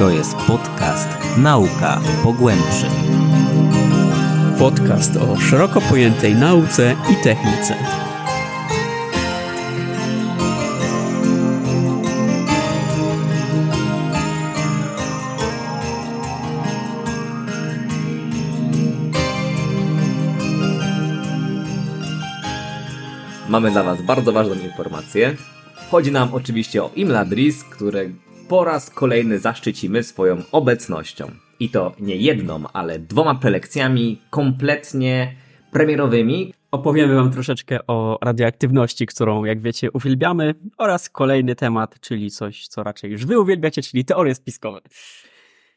To 0.00 0.10
jest 0.10 0.36
podcast 0.36 1.08
Nauka 1.38 2.00
Pogłębszy. 2.22 2.86
Podcast 4.58 5.16
o 5.16 5.36
szeroko 5.36 5.80
pojętej 5.80 6.34
nauce 6.34 6.96
i 7.12 7.24
technice. 7.24 7.76
Mamy 23.48 23.70
dla 23.70 23.82
Was 23.82 24.02
bardzo 24.02 24.32
ważną 24.32 24.54
informację. 24.54 25.36
Chodzi 25.90 26.12
nam 26.12 26.34
oczywiście 26.34 26.84
o 26.84 26.90
Imladris, 26.96 27.64
które 27.64 28.04
po 28.50 28.64
raz 28.64 28.90
kolejny 28.90 29.38
zaszczycimy 29.38 30.02
swoją 30.02 30.42
obecnością. 30.52 31.30
I 31.60 31.68
to 31.68 31.92
nie 32.00 32.16
jedną, 32.16 32.62
ale 32.72 32.98
dwoma 32.98 33.34
prelekcjami 33.34 34.20
kompletnie 34.30 35.34
premierowymi. 35.72 36.54
Opowiemy 36.70 37.14
Wam 37.14 37.30
troszeczkę 37.30 37.78
o 37.86 38.18
radioaktywności, 38.22 39.06
którą, 39.06 39.44
jak 39.44 39.60
wiecie, 39.60 39.92
uwielbiamy, 39.92 40.54
oraz 40.78 41.10
kolejny 41.10 41.54
temat, 41.54 42.00
czyli 42.00 42.30
coś, 42.30 42.68
co 42.68 42.82
raczej 42.82 43.10
już 43.10 43.26
Wy 43.26 43.40
uwielbiacie, 43.40 43.82
czyli 43.82 44.04
teorie 44.04 44.34
spiskowe. 44.34 44.80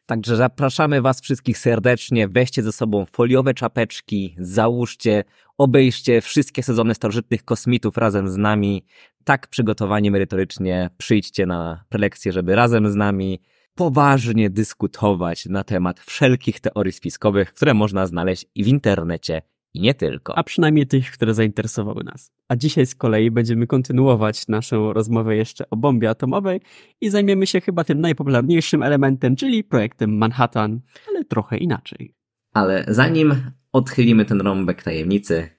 Także 0.06 0.36
zapraszamy 0.36 1.02
Was 1.02 1.22
wszystkich 1.22 1.58
serdecznie. 1.58 2.28
Weźcie 2.28 2.64
ze 2.64 2.72
sobą 2.72 3.06
foliowe 3.06 3.54
czapeczki, 3.54 4.36
załóżcie, 4.40 5.24
obejrzcie 5.58 6.22
wszystkie 6.22 6.64
sezony 6.64 6.96
starożytnych 6.96 7.46
kosmitów 7.46 7.98
razem 7.98 8.28
z 8.28 8.38
nami. 8.38 8.86
Tak 9.24 9.48
przygotowani 9.48 10.12
merytorycznie 10.12 10.90
przyjdźcie 10.98 11.46
na 11.46 11.86
prelekcję, 11.90 12.32
żeby 12.32 12.56
razem 12.56 12.92
z 12.92 12.96
nami 12.96 13.40
poważnie 13.76 14.50
dyskutować 14.50 15.46
na 15.46 15.64
temat 15.64 16.00
wszelkich 16.00 16.60
teorii 16.60 16.94
spiskowych, 16.94 17.54
które 17.54 17.74
można 17.74 18.08
znaleźć 18.08 18.46
i 18.56 18.64
w 18.64 18.68
internecie, 18.68 19.42
i 19.74 19.82
nie 19.82 19.94
tylko. 19.94 20.38
A 20.38 20.44
przynajmniej 20.44 20.88
tych, 20.88 21.12
które 21.12 21.34
zainteresowały 21.34 22.04
nas. 22.04 22.32
A 22.48 22.56
dzisiaj 22.56 22.86
z 22.86 22.96
kolei 22.96 23.32
będziemy 23.32 23.68
kontynuować 23.68 24.48
naszą 24.48 24.94
rozmowę 24.94 25.36
jeszcze 25.36 25.70
o 25.70 25.78
bombie 25.78 26.08
atomowej 26.08 26.62
i 27.02 27.10
zajmiemy 27.10 27.48
się 27.48 27.62
chyba 27.62 27.84
tym 27.84 28.02
najpopularniejszym 28.02 28.84
elementem, 28.84 29.36
czyli 29.36 29.64
projektem 29.64 30.18
Manhattan, 30.18 30.82
ale 31.10 31.26
trochę 31.26 31.58
inaczej. 31.58 32.16
Ale 32.54 32.86
zanim 32.88 33.36
odchylimy 33.72 34.26
ten 34.26 34.42
rąbek 34.42 34.84
tajemnicy, 34.84 35.50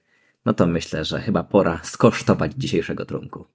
no 0.45 0.53
to 0.53 0.67
myślę, 0.67 1.05
że 1.05 1.21
chyba 1.21 1.43
pora 1.43 1.79
skosztować 1.83 2.51
dzisiejszego 2.57 3.05
trunku. 3.05 3.45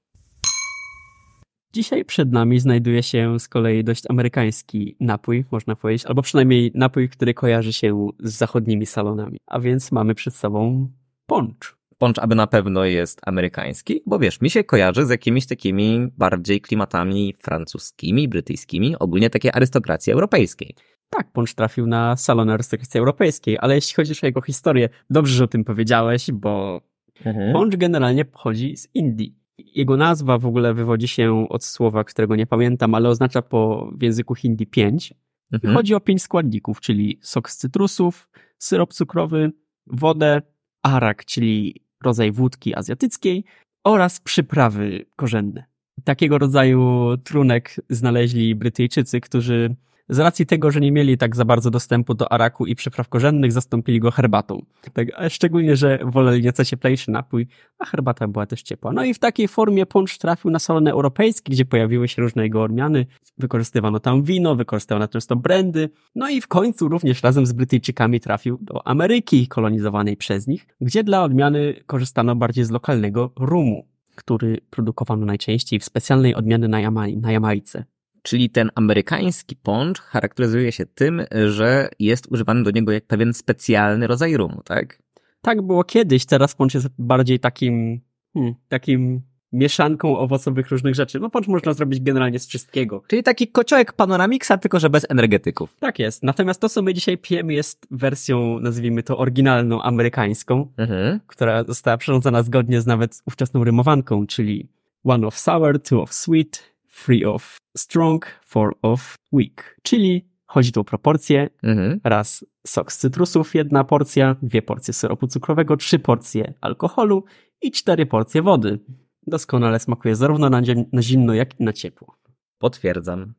Dzisiaj 1.73 2.05
przed 2.05 2.33
nami 2.33 2.61
znajduje 2.61 3.03
się 3.03 3.41
z 3.41 3.49
kolei 3.49 3.85
dość 3.85 4.03
amerykański 4.09 4.97
napój, 5.01 5.45
można 5.51 5.77
powiedzieć, 5.77 6.07
albo 6.07 6.23
przynajmniej 6.23 6.73
napój, 6.75 7.09
który 7.09 7.35
kojarzy 7.35 7.73
się 7.73 8.09
z 8.21 8.33
zachodnimi 8.33 8.87
salonami. 8.87 9.39
A 9.47 9.61
więc 9.61 9.93
mamy 9.93 10.15
przed 10.15 10.35
sobą 10.35 10.89
poncz. 11.27 11.77
Poncz 11.99 12.19
aby 12.19 12.35
na 12.35 12.47
pewno 12.47 12.85
jest 12.85 13.21
amerykański, 13.27 14.03
bo 14.07 14.19
wiesz, 14.19 14.41
mi 14.41 14.51
się 14.51 14.65
kojarzy 14.65 15.07
z 15.07 15.11
jakimiś 15.11 15.47
takimi 15.47 16.09
bardziej 16.19 16.61
klimatami 16.61 17.35
francuskimi, 17.43 18.29
brytyjskimi, 18.29 18.99
ogólnie 18.99 19.31
takiej 19.31 19.51
arystokracji 19.55 20.13
europejskiej. 20.13 20.75
Tak, 21.11 21.33
poncz 21.33 21.55
trafił 21.55 21.87
na 21.87 22.17
salon 22.17 22.51
arystokracji 22.51 22.99
europejskiej, 22.99 23.59
ale 23.61 23.75
jeśli 23.75 23.95
chodzi 23.95 24.13
o 24.23 24.27
jego 24.27 24.41
historię, 24.41 24.89
dobrze, 25.11 25.35
że 25.35 25.45
o 25.45 25.49
tym 25.49 25.65
powiedziałeś, 25.65 26.31
bo 26.33 26.81
mhm. 27.25 27.53
poncz 27.53 27.77
generalnie 27.77 28.25
pochodzi 28.25 28.77
z 28.77 28.89
Indii. 28.95 29.37
Jego 29.59 29.97
nazwa 29.97 30.39
w 30.39 30.47
ogóle 30.47 30.75
wywodzi 30.75 31.09
się 31.09 31.47
od 31.49 31.65
słowa, 31.65 32.05
którego 32.05 32.37
nie 32.37 32.47
pamiętam, 32.47 32.95
ale 32.95 33.09
oznacza 33.09 33.43
po 33.43 33.91
w 33.93 34.03
języku 34.03 34.35
hindi 34.35 34.67
pięć. 34.67 35.15
Mhm. 35.53 35.75
Chodzi 35.75 35.95
o 35.95 36.01
pięć 36.01 36.23
składników, 36.23 36.81
czyli 36.81 37.19
sok 37.23 37.51
z 37.51 37.57
cytrusów, 37.57 38.29
syrop 38.59 38.93
cukrowy, 38.93 39.53
wodę, 39.87 40.43
arak, 40.83 41.25
czyli 41.25 41.85
rodzaj 42.05 42.33
wódki 42.33 42.75
azjatyckiej 42.75 43.45
oraz 43.85 44.21
przyprawy 44.21 45.07
korzenne. 45.17 45.65
Takiego 46.05 46.39
rodzaju 46.39 47.11
trunek 47.25 47.77
znaleźli 47.91 48.55
Brytyjczycy, 48.55 49.21
którzy 49.21 49.77
z 50.11 50.19
racji 50.19 50.47
tego, 50.47 50.71
że 50.71 50.81
nie 50.81 50.93
mieli 50.93 51.19
tak 51.19 51.37
za 51.37 51.45
bardzo 51.45 51.71
dostępu 51.71 52.15
do 52.15 52.33
araku 52.33 52.67
i 52.67 52.75
przypraw 52.75 53.09
korzennych, 53.09 53.53
zastąpili 53.53 54.01
go 54.01 54.11
herbatą. 54.11 54.63
Tak, 54.93 55.09
szczególnie, 55.29 55.77
że 55.77 55.99
woleli 56.05 56.43
nieco 56.43 56.65
cieplejszy 56.65 57.11
napój, 57.11 57.47
a 57.79 57.85
herbata 57.85 58.29
była 58.29 58.47
też 58.47 58.63
ciepła. 58.63 58.93
No 58.93 59.05
i 59.05 59.15
w 59.15 59.19
takiej 59.19 59.49
formie 59.49 59.87
poncz 59.87 60.19
trafił 60.19 60.51
na 60.51 60.59
salony 60.59 60.91
europejskie, 60.91 61.53
gdzie 61.53 61.65
pojawiły 61.65 62.09
się 62.09 62.23
różne 62.23 62.43
jego 62.43 62.63
odmiany. 62.63 63.07
Wykorzystywano 63.39 64.01
tam 64.01 64.23
wino, 64.23 64.57
wykorzystywano 64.57 65.09
często 65.09 65.37
brandy. 65.37 65.91
No 66.15 66.29
i 66.29 66.41
w 66.41 66.49
końcu 66.49 66.89
również 66.89 67.23
razem 67.23 67.47
z 67.47 67.53
Brytyjczykami 67.53 68.21
trafił 68.21 68.59
do 68.61 68.87
Ameryki 68.87 69.49
kolonizowanej 69.49 70.17
przez 70.17 70.47
nich, 70.47 70.67
gdzie 70.81 71.05
dla 71.05 71.23
odmiany 71.23 71.75
korzystano 71.87 72.37
bardziej 72.37 72.65
z 72.65 72.71
lokalnego 72.71 73.33
rumu 73.37 73.91
który 74.15 74.61
produkowano 74.71 75.27
najczęściej 75.27 75.81
w 75.81 75.85
specjalnej 75.85 76.35
odmiany 76.35 76.69
na, 76.69 76.81
Jama 76.81 77.07
na 77.17 77.33
Jamajce. 77.33 77.85
Czyli 78.23 78.51
ten 78.51 78.71
amerykański 78.75 79.57
poncz 79.57 80.01
charakteryzuje 80.01 80.73
się 80.73 80.87
tym, 80.87 81.23
że 81.49 81.89
jest 81.99 82.27
używany 82.33 82.63
do 82.63 82.71
niego 82.71 82.93
jak 82.93 83.07
pewien 83.07 83.35
specjalny 83.35 84.07
rodzaj 84.07 84.37
rumu, 84.37 84.63
tak? 84.65 85.03
Tak 85.43 85.63
było 85.63 85.85
kiedyś, 85.85 86.27
teraz 86.27 86.55
poncz 86.55 86.75
jest 86.75 86.89
bardziej 86.99 87.41
takim, 87.41 88.01
hmm, 88.35 88.55
takim 88.69 89.23
mieszanką 89.53 90.19
owocowych 90.19 90.71
różnych 90.71 90.95
rzeczy. 90.95 91.21
No 91.21 91.31
poncz 91.31 91.49
można 91.49 91.73
zrobić 91.73 92.01
generalnie 92.01 92.39
z 92.39 92.47
wszystkiego. 92.47 93.03
Czyli 93.07 93.23
taki 93.23 93.49
kociołek 93.49 93.93
Panoramiksa, 93.93 94.59
tylko 94.59 94.81
że 94.81 94.91
bez 94.91 95.07
energetyków. 95.09 95.77
Tak 95.81 95.99
jest. 95.99 96.23
Natomiast 96.23 96.61
to, 96.61 96.69
co 96.69 96.83
my 96.83 96.95
dzisiaj 96.95 97.19
pijemy 97.19 97.55
jest 97.55 97.87
wersją, 97.91 98.61
nazwijmy 98.61 99.03
to 99.03 99.19
oryginalną 99.19 99.83
amerykańską, 99.83 100.73
mhm. 100.77 101.21
która 101.27 101.65
została 101.65 101.97
przyrządzona 101.97 102.43
zgodnie 102.43 102.81
z 102.81 102.87
nawet 102.87 103.23
ówczesną 103.27 103.65
rymowanką, 103.65 104.27
czyli 104.27 104.69
one 105.05 105.27
of 105.27 105.39
sour, 105.39 105.83
two 105.83 106.03
of 106.03 106.15
sweet, 106.15 106.70
three 106.91 107.25
of 107.25 107.59
strong, 107.77 108.27
four 108.47 108.75
of 108.83 109.15
weak. 109.33 109.77
Czyli 109.83 110.31
chodzi 110.47 110.73
tu 110.73 110.81
o 110.81 110.85
proporcje. 110.85 111.51
Mhm. 111.63 112.01
Raz 112.05 112.45
sok 112.67 112.93
z 112.93 112.99
cytrusów, 112.99 113.55
jedna 113.55 113.85
porcja, 113.85 114.37
dwie 114.43 114.63
porcje 114.63 114.95
syropu 114.95 115.27
cukrowego, 115.27 115.77
trzy 115.77 115.99
porcje 115.99 116.55
alkoholu 116.61 117.25
i 117.63 117.71
cztery 117.71 118.07
porcje 118.07 118.43
wody. 118.43 118.79
Doskonale 119.27 119.79
smakuje 119.79 120.17
zarówno 120.17 120.51
na, 120.51 120.61
na 120.93 121.03
zimno, 121.03 121.35
jak 121.35 121.61
i 121.61 121.65
na 121.65 121.73
ciepło. 121.73 122.17
Potwierdzam. 122.59 123.35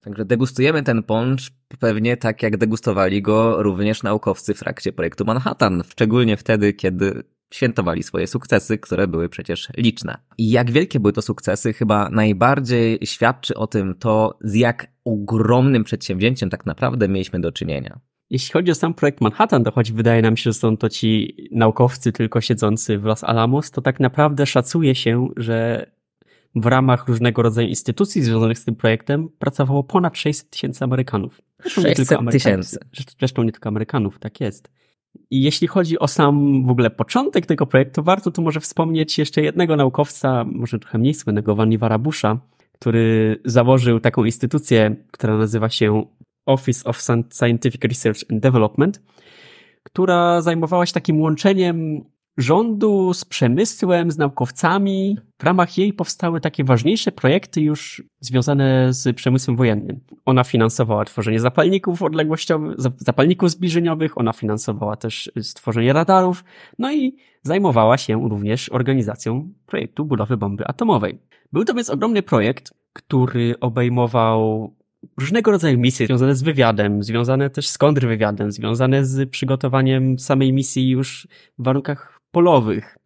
Także 0.00 0.24
degustujemy 0.24 0.82
ten 0.82 1.02
poncz 1.02 1.50
pewnie 1.78 2.16
tak, 2.16 2.42
jak 2.42 2.56
degustowali 2.56 3.22
go 3.22 3.62
również 3.62 4.02
naukowcy 4.02 4.54
w 4.54 4.58
trakcie 4.58 4.92
projektu 4.92 5.24
Manhattan, 5.24 5.82
szczególnie 5.88 6.36
wtedy, 6.36 6.72
kiedy 6.72 7.22
świętowali 7.54 8.02
swoje 8.02 8.26
sukcesy, 8.26 8.78
które 8.78 9.06
były 9.08 9.28
przecież 9.28 9.68
liczne. 9.76 10.18
I 10.38 10.50
jak 10.50 10.70
wielkie 10.70 11.00
były 11.00 11.12
to 11.12 11.22
sukcesy, 11.22 11.72
chyba 11.72 12.08
najbardziej 12.08 12.98
świadczy 13.04 13.54
o 13.54 13.66
tym 13.66 13.94
to, 13.98 14.38
z 14.40 14.54
jak 14.54 14.86
ogromnym 15.04 15.84
przedsięwzięciem 15.84 16.50
tak 16.50 16.66
naprawdę 16.66 17.08
mieliśmy 17.08 17.40
do 17.40 17.52
czynienia. 17.52 18.00
Jeśli 18.30 18.52
chodzi 18.52 18.70
o 18.70 18.74
sam 18.74 18.94
projekt 18.94 19.20
Manhattan, 19.20 19.64
to 19.64 19.70
choć 19.70 19.92
wydaje 19.92 20.22
nam 20.22 20.36
się, 20.36 20.42
że 20.42 20.54
są 20.54 20.76
to 20.76 20.88
ci 20.88 21.36
naukowcy 21.52 22.12
tylko 22.12 22.40
siedzący 22.40 22.98
w 22.98 23.04
Los 23.04 23.24
Alamos, 23.24 23.70
to 23.70 23.82
tak 23.82 24.00
naprawdę 24.00 24.46
szacuje 24.46 24.94
się, 24.94 25.28
że 25.36 25.86
w 26.54 26.66
ramach 26.66 27.08
różnego 27.08 27.42
rodzaju 27.42 27.68
instytucji 27.68 28.22
związanych 28.22 28.58
z 28.58 28.64
tym 28.64 28.76
projektem 28.76 29.28
pracowało 29.38 29.84
ponad 29.84 30.18
600 30.18 30.50
tysięcy 30.50 30.84
Amerykanów. 30.84 31.40
Zresztą 31.60 31.82
600 31.82 32.18
tysięcy. 32.30 32.78
Zresztą 33.18 33.42
nie 33.42 33.52
tylko 33.52 33.68
Amerykanów, 33.68 34.18
tak 34.18 34.40
jest. 34.40 34.70
I 35.30 35.42
jeśli 35.42 35.66
chodzi 35.66 35.98
o 35.98 36.08
sam 36.08 36.64
w 36.66 36.70
ogóle 36.70 36.90
początek 36.90 37.46
tego 37.46 37.66
projektu, 37.66 38.02
warto 38.02 38.30
tu 38.30 38.42
może 38.42 38.60
wspomnieć 38.60 39.18
jeszcze 39.18 39.42
jednego 39.42 39.76
naukowca, 39.76 40.44
może 40.44 40.78
trochę 40.78 40.98
mniej 40.98 41.14
słynnego, 41.14 41.54
Vanivara 41.54 41.98
Busha, 41.98 42.38
który 42.72 43.40
założył 43.44 44.00
taką 44.00 44.24
instytucję, 44.24 44.96
która 45.10 45.36
nazywa 45.36 45.68
się 45.68 46.06
Office 46.46 46.84
of 46.84 47.02
Scientific 47.32 47.84
Research 47.84 48.20
and 48.30 48.40
Development, 48.40 49.02
która 49.82 50.40
zajmowała 50.40 50.86
się 50.86 50.92
takim 50.92 51.20
łączeniem 51.20 52.04
rządu 52.36 53.14
z 53.14 53.24
przemysłem, 53.24 54.10
z 54.10 54.18
naukowcami. 54.18 55.18
W 55.38 55.44
ramach 55.44 55.78
jej 55.78 55.92
powstały 55.92 56.40
takie 56.40 56.64
ważniejsze 56.64 57.12
projekty 57.12 57.60
już 57.60 58.02
związane 58.20 58.92
z 58.92 59.16
przemysłem 59.16 59.56
wojennym. 59.56 60.00
Ona 60.24 60.44
finansowała 60.44 61.04
tworzenie 61.04 61.40
zapalników 61.40 62.02
odległościowych, 62.02 62.76
zapalników 62.96 63.50
zbliżeniowych, 63.50 64.18
ona 64.18 64.32
finansowała 64.32 64.96
też 64.96 65.30
stworzenie 65.42 65.92
radarów, 65.92 66.44
no 66.78 66.92
i 66.92 67.16
zajmowała 67.42 67.98
się 67.98 68.28
również 68.28 68.68
organizacją 68.68 69.48
projektu 69.66 70.04
budowy 70.04 70.36
bomby 70.36 70.66
atomowej. 70.66 71.18
Był 71.52 71.64
to 71.64 71.74
więc 71.74 71.90
ogromny 71.90 72.22
projekt, 72.22 72.74
który 72.92 73.54
obejmował 73.60 74.72
różnego 75.18 75.50
rodzaju 75.50 75.78
misje 75.78 76.06
związane 76.06 76.34
z 76.34 76.42
wywiadem, 76.42 77.02
związane 77.02 77.50
też 77.50 77.68
z 77.68 77.78
kontrwywiadem, 77.78 78.52
związane 78.52 79.04
z 79.04 79.30
przygotowaniem 79.30 80.18
samej 80.18 80.52
misji 80.52 80.90
już 80.90 81.28
w 81.58 81.64
warunkach 81.64 82.13
polowych. 82.34 82.98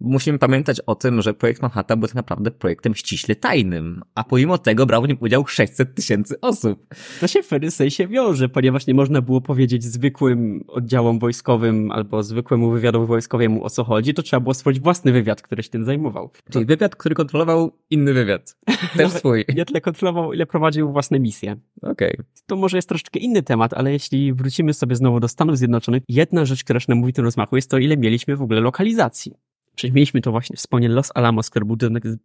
Musimy 0.00 0.38
pamiętać 0.38 0.80
o 0.80 0.94
tym, 0.94 1.22
że 1.22 1.34
projekt 1.34 1.62
Manhattan 1.62 2.00
był 2.00 2.06
tak 2.08 2.14
naprawdę 2.14 2.50
projektem 2.50 2.94
ściśle 2.94 3.34
tajnym, 3.34 4.02
a 4.14 4.24
pomimo 4.24 4.58
tego 4.58 4.86
brało 4.86 5.04
w 5.04 5.08
nim 5.08 5.16
udział 5.20 5.46
600 5.46 5.94
tysięcy 5.94 6.40
osób. 6.40 6.86
To 7.20 7.26
się 7.26 7.42
w 7.42 7.48
pewnym 7.48 7.70
sensie 7.70 8.08
wiąże, 8.08 8.48
ponieważ 8.48 8.86
nie 8.86 8.94
można 8.94 9.22
było 9.22 9.40
powiedzieć 9.40 9.84
zwykłym 9.84 10.64
oddziałom 10.68 11.18
wojskowym 11.18 11.90
albo 11.90 12.22
zwykłemu 12.22 12.70
wywiadowi 12.70 13.06
wojskowemu 13.06 13.64
o 13.64 13.70
co 13.70 13.84
chodzi, 13.84 14.14
to 14.14 14.22
trzeba 14.22 14.40
było 14.40 14.54
stworzyć 14.54 14.80
własny 14.80 15.12
wywiad, 15.12 15.42
który 15.42 15.62
się 15.62 15.68
tym 15.68 15.84
zajmował. 15.84 16.30
Czyli 16.50 16.64
wywiad, 16.64 16.96
który 16.96 17.14
kontrolował 17.14 17.72
inny 17.90 18.12
wywiad. 18.12 18.56
Też 18.96 19.12
swój. 19.18 19.44
Nie 19.54 19.64
tyle 19.64 19.80
kontrolował, 19.80 20.32
ile 20.32 20.46
prowadził 20.46 20.92
własne 20.92 21.20
misje. 21.20 21.56
Okej. 21.82 22.12
Okay. 22.12 22.24
To 22.46 22.56
może 22.56 22.78
jest 22.78 22.88
troszeczkę 22.88 23.18
inny 23.18 23.42
temat, 23.42 23.74
ale 23.74 23.92
jeśli 23.92 24.32
wrócimy 24.32 24.74
sobie 24.74 24.96
znowu 24.96 25.20
do 25.20 25.28
Stanów 25.28 25.58
Zjednoczonych, 25.58 26.02
jedna 26.08 26.44
rzecz, 26.44 26.64
która 26.64 26.80
się 26.80 26.86
nam 26.88 26.98
mówi 26.98 27.12
w 27.12 27.16
tym 27.16 27.24
rozmachu 27.24 27.56
jest 27.56 27.70
to, 27.70 27.78
ile 27.78 27.96
mieliśmy 27.96 28.36
w 28.36 28.42
ogóle 28.42 28.60
lokalizacji. 28.60 29.34
Przecież 29.78 29.94
mieliśmy 29.94 30.20
to 30.20 30.30
właśnie 30.30 30.56
wspomnieć 30.56 30.92
Los 30.92 31.10
Alamos, 31.14 31.50
które 31.50 31.66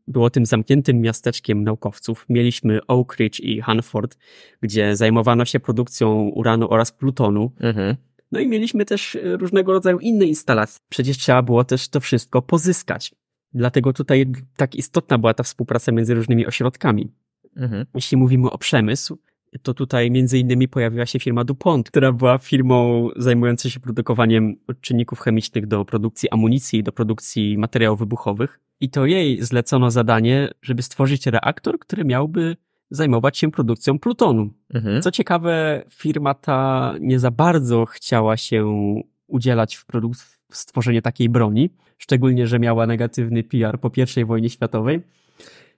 było 0.07 0.29
tym 0.29 0.45
zamkniętym 0.45 1.01
miasteczkiem 1.01 1.63
naukowców. 1.63 2.25
Mieliśmy 2.29 2.79
Oak 2.88 3.15
Ridge 3.19 3.39
i 3.39 3.61
Hanford, 3.61 4.17
gdzie 4.61 4.95
zajmowano 4.95 5.45
się 5.45 5.59
produkcją 5.59 6.29
uranu 6.35 6.69
oraz 6.69 6.91
plutonu. 6.91 7.51
Mhm. 7.59 7.95
No 8.31 8.39
i 8.39 8.47
mieliśmy 8.47 8.85
też 8.85 9.15
e, 9.15 9.38
różnego 9.38 9.73
rodzaju 9.73 10.00
inne 10.00 10.25
instalacje. 10.25 10.79
Przecież 10.89 11.17
trzeba 11.17 11.41
było 11.41 11.63
też 11.63 11.89
to 11.89 12.00
wszystko 12.00 12.41
pozyskać. 12.41 13.15
Dlatego 13.53 13.94
tutaj 13.94 14.25
tak 14.56 14.75
istotna 14.75 15.17
była 15.17 15.33
ta 15.33 15.44
współpraca 15.44 15.91
między 15.91 16.13
różnymi 16.13 16.47
ośrodkami. 16.47 17.11
Mhm. 17.56 17.85
Jeśli 17.95 18.17
mówimy 18.17 18.51
o 18.51 18.57
przemysł, 18.57 19.17
to 19.61 19.73
tutaj 19.73 20.11
między 20.11 20.39
innymi 20.39 20.67
pojawiła 20.67 21.05
się 21.05 21.19
firma 21.19 21.44
DuPont, 21.44 21.89
która 21.91 22.11
była 22.11 22.38
firmą 22.38 23.09
zajmującą 23.15 23.69
się 23.69 23.79
produkowaniem 23.79 24.55
czynników 24.81 25.19
chemicznych 25.19 25.67
do 25.67 25.85
produkcji 25.85 26.29
amunicji, 26.29 26.83
do 26.83 26.91
produkcji 26.91 27.57
materiałów 27.57 28.00
wybuchowych. 28.00 28.59
I 28.79 28.89
to 28.89 29.05
jej 29.05 29.44
zlecono 29.44 29.91
zadanie, 29.91 30.50
żeby 30.61 30.81
stworzyć 30.81 31.27
reaktor, 31.27 31.79
który 31.79 32.05
miałby 32.05 32.55
zajmować 32.89 33.38
się 33.38 33.51
produkcją 33.51 34.00
plutonu. 34.00 34.50
Mhm. 34.73 35.01
Co 35.01 35.11
ciekawe, 35.11 35.83
firma 35.89 36.33
ta 36.33 36.94
nie 36.99 37.19
za 37.19 37.31
bardzo 37.31 37.85
chciała 37.85 38.38
się 38.38 38.85
udzielać 39.27 39.75
w, 39.75 39.88
produk- 39.88 40.38
w 40.49 40.57
stworzenie 40.57 41.01
takiej 41.01 41.29
broni, 41.29 41.69
szczególnie, 41.97 42.47
że 42.47 42.59
miała 42.59 42.88
negatywny 42.88 43.44
PR 43.44 43.79
po 43.79 43.91
I 44.17 44.25
wojnie 44.25 44.49
światowej. 44.49 45.01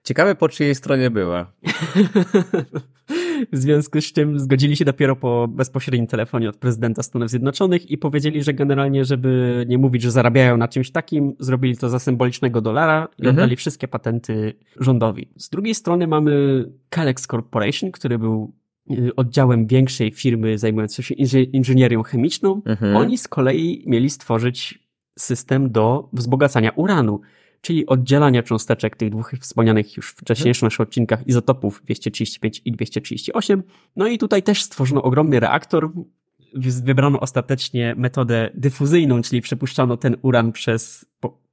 Ciekawe, 0.04 0.36
po 0.36 0.50
czyjej 0.50 0.76
stronie 0.76 1.10
była. 1.10 1.46
w 3.52 3.58
związku 3.58 4.02
z 4.02 4.14
czym 4.14 4.40
zgodzili 4.40 4.76
się 4.76 4.86
dopiero 4.86 5.16
po 5.16 5.48
bezpośrednim 5.48 6.08
telefonie 6.08 6.50
od 6.50 6.58
prezydenta 6.58 7.04
Stanów 7.04 7.30
Zjednoczonych 7.30 7.92
i 7.92 7.98
powiedzieli, 7.98 8.44
że 8.44 8.54
generalnie, 8.54 9.06
żeby 9.06 9.64
nie 9.68 9.78
mówić, 9.78 10.02
że 10.02 10.12
zarabiają 10.12 10.58
na 10.58 10.68
czymś 10.68 10.92
takim, 10.92 11.36
zrobili 11.40 11.78
to 11.78 11.90
za 11.90 12.00
symbolicznego 12.00 12.62
dolara 12.62 13.08
i 13.18 13.22
mhm. 13.22 13.36
oddali 13.36 13.56
wszystkie 13.56 13.88
patenty 13.88 14.54
rządowi. 14.80 15.30
Z 15.38 15.50
drugiej 15.50 15.76
strony 15.76 16.08
mamy 16.08 16.66
Kalex 16.90 17.28
Corporation, 17.28 17.92
który 17.92 18.20
był 18.20 18.54
y, 18.92 19.16
oddziałem 19.16 19.68
większej 19.68 20.12
firmy 20.12 20.58
zajmującej 20.58 21.06
się 21.06 21.40
inżynierią 21.40 22.04
chemiczną. 22.04 22.62
Mhm. 22.66 22.96
Oni 22.96 23.18
z 23.18 23.28
kolei 23.28 23.84
mieli 23.88 24.10
stworzyć 24.10 24.86
system 25.20 25.72
do 25.72 26.10
wzbogacania 26.14 26.72
uranu 26.72 27.22
czyli 27.66 27.86
oddzielania 27.86 28.44
cząsteczek 28.44 28.96
tych 28.96 29.10
dwóch 29.10 29.32
wspomnianych 29.42 29.98
już 29.98 30.12
wcześniejszych 30.12 30.64
naszych 30.64 30.82
odcinkach 30.82 31.28
izotopów 31.28 31.82
235 31.84 32.62
i 32.66 32.72
238. 32.72 33.64
No 33.96 34.08
i 34.08 34.18
tutaj 34.18 34.44
też 34.44 34.62
stworzono 34.62 35.04
ogromny 35.04 35.40
reaktor. 35.40 35.92
Wybrano 36.84 37.20
ostatecznie 37.20 37.96
metodę 37.98 38.50
dyfuzyjną, 38.54 39.22
czyli 39.22 39.42
przepuszczano 39.42 39.98
ten 39.98 40.16
uran 40.22 40.52
przez 40.52 41.06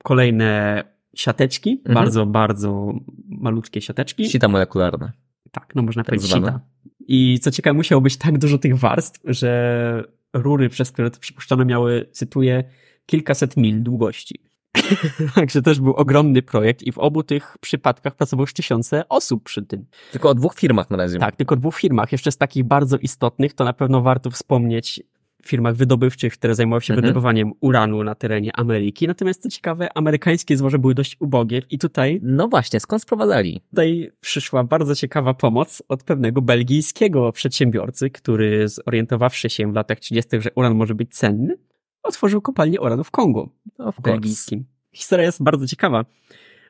kolejne 0.02 0.84
siateczki, 1.14 1.70
mhm. 1.70 1.94
bardzo, 1.94 2.26
bardzo 2.26 2.94
malutkie 3.28 3.80
siateczki. 3.80 4.30
Sita 4.30 4.48
molekularne. 4.48 5.12
Tak, 5.50 5.74
no 5.74 5.82
można 5.82 6.04
tak 6.04 6.14
powiedzieć 6.14 6.32
sita. 6.32 6.60
I 7.08 7.38
co 7.40 7.50
ciekawe, 7.50 7.74
musiało 7.74 8.00
być 8.00 8.16
tak 8.16 8.38
dużo 8.38 8.58
tych 8.58 8.78
warstw, 8.78 9.20
że 9.24 10.04
rury, 10.32 10.68
przez 10.68 10.92
które 10.92 11.10
to 11.10 11.20
przypuszczano 11.20 11.64
miały, 11.64 12.08
cytuję, 12.12 12.64
kilkaset 13.06 13.56
mil 13.56 13.82
długości. 13.82 14.51
Także 15.34 15.62
też 15.62 15.80
był 15.80 15.92
ogromny 15.92 16.42
projekt 16.42 16.82
i 16.82 16.92
w 16.92 16.98
obu 16.98 17.22
tych 17.22 17.56
przypadkach 17.60 18.16
pracowało 18.16 18.42
już 18.42 18.52
tysiące 18.52 19.08
osób 19.08 19.44
przy 19.44 19.62
tym. 19.62 19.86
Tylko 20.12 20.30
o 20.30 20.34
dwóch 20.34 20.54
firmach 20.54 20.90
na 20.90 20.96
razie. 20.96 21.18
Tak, 21.18 21.36
tylko 21.36 21.54
o 21.54 21.58
dwóch 21.58 21.76
firmach. 21.76 22.12
Jeszcze 22.12 22.32
z 22.32 22.36
takich 22.36 22.64
bardzo 22.64 22.96
istotnych, 22.96 23.54
to 23.54 23.64
na 23.64 23.72
pewno 23.72 24.02
warto 24.02 24.30
wspomnieć 24.30 25.02
firmach 25.46 25.74
wydobywczych, 25.74 26.32
które 26.32 26.54
zajmowały 26.54 26.80
się 26.80 26.94
mhm. 26.94 27.06
wydobywaniem 27.06 27.52
uranu 27.60 28.04
na 28.04 28.14
terenie 28.14 28.56
Ameryki. 28.56 29.06
Natomiast 29.06 29.42
co 29.42 29.48
ciekawe, 29.48 29.88
amerykańskie 29.94 30.56
złoże 30.56 30.78
były 30.78 30.94
dość 30.94 31.16
ubogie 31.20 31.62
i 31.70 31.78
tutaj... 31.78 32.20
No 32.22 32.48
właśnie, 32.48 32.80
skąd 32.80 33.02
sprowadzali? 33.02 33.60
Tutaj 33.70 34.10
przyszła 34.20 34.64
bardzo 34.64 34.94
ciekawa 34.94 35.34
pomoc 35.34 35.82
od 35.88 36.02
pewnego 36.02 36.42
belgijskiego 36.42 37.32
przedsiębiorcy, 37.32 38.10
który 38.10 38.68
zorientowawszy 38.68 39.50
się 39.50 39.72
w 39.72 39.74
latach 39.74 40.00
30., 40.00 40.30
że 40.40 40.50
uran 40.54 40.74
może 40.74 40.94
być 40.94 41.14
cenny, 41.14 41.56
otworzył 42.02 42.40
kopalnię 42.40 42.80
uranu 42.80 43.04
w 43.04 43.10
Kongo, 43.10 43.48
w 43.78 44.00
belgijskim. 44.00 44.64
Historia 44.92 45.26
jest 45.26 45.42
bardzo 45.42 45.66
ciekawa, 45.66 46.04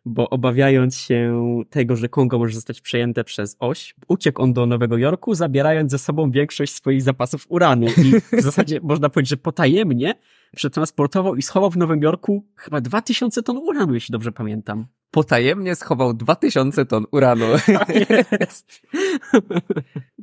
bo 0.05 0.31
obawiając 0.31 0.97
się 0.97 1.43
tego, 1.71 1.97
że 1.97 2.09
Kongo 2.09 2.39
może 2.39 2.55
zostać 2.55 2.81
przejęte 2.81 3.25
przez 3.25 3.57
oś, 3.59 3.95
uciekł 4.09 4.43
on 4.43 4.53
do 4.53 4.67
Nowego 4.67 4.99
Jorku, 4.99 5.35
zabierając 5.35 5.91
ze 5.91 5.99
sobą 5.99 6.31
większość 6.31 6.75
swoich 6.75 7.03
zapasów 7.03 7.47
uranu. 7.49 7.87
I 7.87 8.37
w 8.37 8.43
zasadzie 8.51 8.81
można 8.83 9.09
powiedzieć, 9.09 9.31
że 9.31 9.37
potajemnie 9.37 10.15
przetransportował 10.57 11.37
i 11.37 11.43
schował 11.43 11.71
w 11.71 11.77
Nowym 11.77 12.03
Jorku 12.03 12.45
chyba 12.57 12.81
2000 12.81 13.43
ton 13.43 13.57
uranu, 13.57 13.95
jeśli 13.95 14.13
dobrze 14.13 14.33
pamiętam. 14.33 14.87
Potajemnie 15.11 15.75
schował 15.75 16.15
2000 16.15 16.87
ton 16.87 17.05
uranu. 17.11 17.47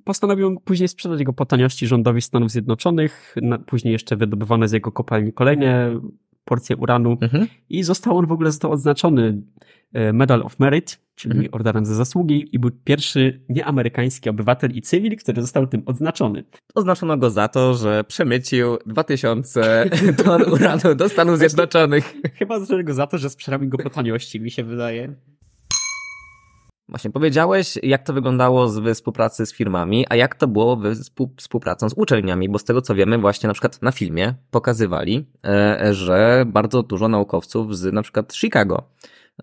Postanowił 0.04 0.60
później 0.60 0.88
sprzedać 0.88 1.20
jego 1.20 1.34
po 1.34 1.46
taniości 1.46 1.88
rządowi 1.88 2.22
Stanów 2.22 2.52
Zjednoczonych, 2.52 3.36
później 3.66 3.92
jeszcze 3.92 4.16
wydobywano 4.16 4.68
z 4.68 4.72
jego 4.72 4.92
kopalni 4.92 5.34
kolejne 5.34 6.00
porcję 6.50 6.78
uranu 6.78 7.18
mhm. 7.22 7.48
i 7.70 7.84
został 7.84 8.18
on 8.18 8.26
w 8.26 8.32
ogóle 8.32 8.52
został 8.52 8.72
odznaczony 8.72 9.42
e, 9.94 10.14
Medal 10.14 10.42
of 10.42 10.60
Merit, 10.60 11.00
czyli 11.16 11.36
mhm. 11.36 11.54
orderem 11.54 11.86
za 11.86 11.96
zasługi 11.96 12.50
i 12.52 12.60
był 12.60 12.72
pierwszy 12.84 13.42
nieamerykański 13.50 14.30
obywatel 14.30 14.72
i 14.72 14.82
cywil, 14.82 15.18
który 15.18 15.42
został 15.42 15.68
tym 15.68 15.84
odznaczony. 15.86 16.44
Oznaczono 16.76 17.18
go 17.18 17.30
za 17.30 17.48
to, 17.48 17.74
że 17.74 18.04
przemycił 18.04 18.78
2000 18.86 19.90
ton 20.24 20.42
uranu 20.54 20.96
do 20.96 21.10
Stanów 21.10 21.38
Zjednoczonych. 21.38 22.16
Chyba 22.34 22.56
oznaczono 22.56 22.84
go 22.84 22.94
za 22.94 23.08
to, 23.08 23.18
że 23.18 23.30
sprzedał 23.30 23.60
go 23.64 23.78
po 23.78 23.90
taniości, 23.90 24.42
mi 24.42 24.52
się 24.52 24.64
wydaje. 24.64 25.16
Właśnie 26.90 27.12
powiedziałeś, 27.12 27.80
jak 27.84 28.04
to 28.04 28.14
wyglądało 28.14 28.70
z 28.70 28.98
współpracy 28.98 29.46
z 29.46 29.54
firmami, 29.54 30.06
a 30.10 30.16
jak 30.16 30.36
to 30.36 30.48
było 30.48 30.76
we 30.76 30.94
współpracą 31.38 31.90
z 31.90 31.94
uczelniami, 31.94 32.50
bo 32.50 32.60
z 32.60 32.64
tego 32.64 32.82
co 32.82 32.96
wiemy, 32.96 33.18
właśnie 33.18 33.48
na 33.48 33.54
przykład 33.54 33.82
na 33.82 33.92
filmie 33.92 34.34
pokazywali, 34.52 35.26
e, 35.46 35.94
że 35.94 36.46
bardzo 36.48 36.84
dużo 36.84 37.08
naukowców 37.08 37.78
z 37.78 37.94
na 37.94 38.02
przykład 38.02 38.34
Chicago 38.34 38.84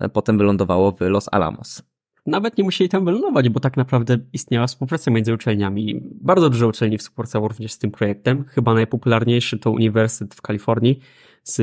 e, 0.00 0.08
potem 0.08 0.38
wylądowało 0.38 0.92
w 0.92 1.00
Los 1.00 1.28
Alamos. 1.32 1.82
Nawet 2.26 2.58
nie 2.58 2.64
musieli 2.64 2.88
tam 2.88 3.04
wylądować, 3.04 3.48
bo 3.48 3.60
tak 3.60 3.76
naprawdę 3.76 4.18
istniała 4.32 4.66
współpraca 4.66 5.10
między 5.10 5.34
uczelniami. 5.34 6.00
Bardzo 6.20 6.50
dużo 6.50 6.68
uczelni 6.68 6.98
współpracowało 6.98 7.48
również 7.48 7.72
z 7.72 7.78
tym 7.78 7.90
projektem. 7.90 8.44
Chyba 8.44 8.74
najpopularniejszy 8.74 9.58
to 9.58 9.70
Uniwersytet 9.70 10.34
w 10.34 10.42
Kalifornii, 10.42 11.00
z 11.46 11.60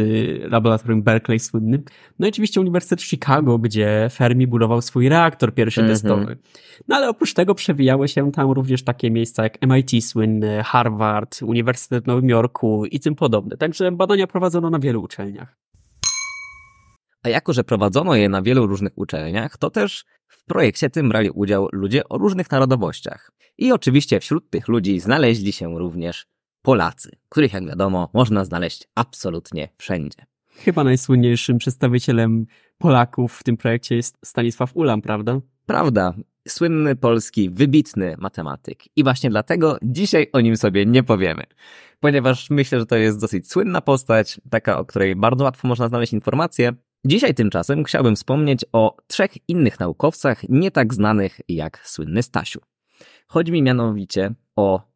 laboratorium 0.52 1.04
Berkeley 1.04 1.40
słynnym. 1.40 1.84
No 2.20 2.28
i 2.28 2.30
oczywiście 2.30 2.60
Uniwersytet 2.60 3.02
Chicago, 3.02 3.60
gdzie 3.60 4.08
Fermi 4.12 4.48
budował 4.48 4.82
swój 4.82 5.10
reaktor 5.10 5.54
pierwszy 5.54 5.82
mm 5.82 5.92
-hmm. 5.92 5.94
testowy. 5.94 6.38
No 6.88 6.96
ale 6.96 7.10
oprócz 7.10 7.34
tego 7.34 7.56
przewijały 7.56 8.08
się 8.08 8.32
tam 8.32 8.52
również 8.52 8.84
takie 8.84 9.12
miejsca 9.12 9.44
jak 9.44 9.58
MIT 9.68 10.06
słynny, 10.06 10.64
Harvard, 10.64 11.42
Uniwersytet 11.42 12.04
w 12.04 12.08
Nowym 12.08 12.30
Jorku 12.30 12.86
i 12.86 13.00
tym 13.00 13.16
podobne. 13.16 13.58
Także 13.58 13.92
badania 13.92 14.28
prowadzono 14.28 14.70
na 14.70 14.80
wielu 14.80 15.02
uczelniach. 15.02 15.58
A 17.24 17.30
jako, 17.30 17.54
że 17.54 17.64
prowadzono 17.64 18.16
je 18.16 18.30
na 18.30 18.42
wielu 18.42 18.68
różnych 18.68 18.94
uczelniach, 18.96 19.58
to 19.58 19.70
też 19.70 20.06
w 20.28 20.46
projekcie 20.46 20.90
tym 20.90 21.10
brali 21.10 21.30
udział 21.30 21.68
ludzie 21.72 22.10
o 22.10 22.18
różnych 22.18 22.52
narodowościach. 22.52 23.32
I 23.58 23.72
oczywiście 23.72 24.20
wśród 24.20 24.50
tych 24.50 24.68
ludzi 24.68 25.00
znaleźli 25.00 25.52
się 25.52 25.80
również 25.80 26.26
Polacy, 26.64 27.12
których 27.30 27.54
jak 27.54 27.68
wiadomo 27.68 28.10
można 28.14 28.46
znaleźć 28.46 28.88
absolutnie 28.96 29.70
wszędzie. 29.78 30.26
Chyba 30.56 30.84
najsłynniejszym 30.84 31.58
przedstawicielem 31.58 32.46
Polaków 32.78 33.38
w 33.38 33.44
tym 33.44 33.58
projekcie 33.58 33.96
jest 33.96 34.18
Stanisław 34.26 34.76
Ulam, 34.76 35.02
prawda? 35.02 35.40
Prawda. 35.66 36.14
Słynny 36.48 36.96
polski, 36.96 37.50
wybitny 37.50 38.16
matematyk. 38.18 38.84
I 38.96 39.04
właśnie 39.04 39.30
dlatego 39.30 39.78
dzisiaj 39.82 40.28
o 40.34 40.42
nim 40.42 40.58
sobie 40.58 40.86
nie 40.86 41.04
powiemy. 41.04 41.44
Ponieważ 42.00 42.50
myślę, 42.50 42.80
że 42.80 42.86
to 42.86 42.96
jest 42.96 43.20
dosyć 43.22 43.52
słynna 43.52 43.82
postać, 43.82 44.42
taka, 44.50 44.80
o 44.80 44.86
której 44.86 45.16
bardzo 45.16 45.44
łatwo 45.44 45.68
można 45.68 45.88
znaleźć 45.88 46.14
informacje. 46.14 46.74
Dzisiaj 47.06 47.34
tymczasem 47.34 47.84
chciałbym 47.84 48.16
wspomnieć 48.16 48.66
o 48.72 48.98
trzech 49.08 49.50
innych 49.50 49.80
naukowcach, 49.80 50.50
nie 50.50 50.72
tak 50.72 50.94
znanych 50.94 51.42
jak 51.50 51.88
słynny 51.88 52.24
Stasiu. 52.24 52.60
Chodzi 53.28 53.52
mi 53.52 53.62
mianowicie 53.62 54.34
o 54.56 54.93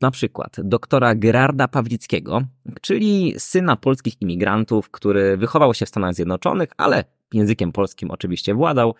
na 0.00 0.10
przykład 0.10 0.56
doktora 0.64 1.14
Gerarda 1.14 1.68
Pawlickiego, 1.68 2.42
czyli 2.80 3.34
syna 3.38 3.76
polskich 3.76 4.22
imigrantów, 4.22 4.90
który 4.90 5.36
wychował 5.36 5.74
się 5.74 5.86
w 5.86 5.88
Stanach 5.88 6.14
Zjednoczonych, 6.14 6.68
ale 6.76 7.04
językiem 7.34 7.72
polskim 7.72 8.10
oczywiście 8.10 8.54
władał, 8.54 8.94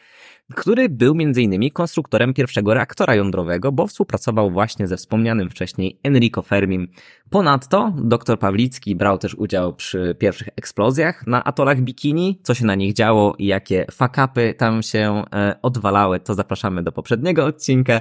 który 0.54 0.88
był 0.88 1.14
m.in. 1.21 1.71
konstruktorem 1.71 2.35
pierwszego 2.35 2.75
reaktora 2.75 3.14
jądrowego, 3.14 3.73
bo 3.73 3.87
współpracował 3.87 4.50
właśnie 4.50 4.87
ze 4.87 4.97
wspomnianym 4.97 5.50
wcześniej 5.50 6.00
Enrico 6.02 6.42
Fermim. 6.42 6.88
Ponadto 7.30 7.92
dr 8.04 8.38
Pawlicki 8.38 8.97
brał 8.97 9.19
też 9.19 9.35
udział 9.35 9.75
przy 9.75 10.16
pierwszych 10.19 10.49
eksplozjach 10.57 11.26
na 11.26 11.45
atolach 11.45 11.80
Bikini, 11.80 12.40
co 12.42 12.54
się 12.54 12.66
na 12.66 12.75
nich 12.75 12.95
działo 12.95 13.35
i 13.38 13.47
jakie 13.47 13.87
fakapy 13.90 14.54
tam 14.54 14.83
się 14.83 15.23
e, 15.33 15.57
odwalały, 15.62 16.21
to 16.21 16.35
zapraszamy 16.35 16.83
do 16.83 16.92
poprzedniego 16.92 17.45
odcinka 17.47 18.00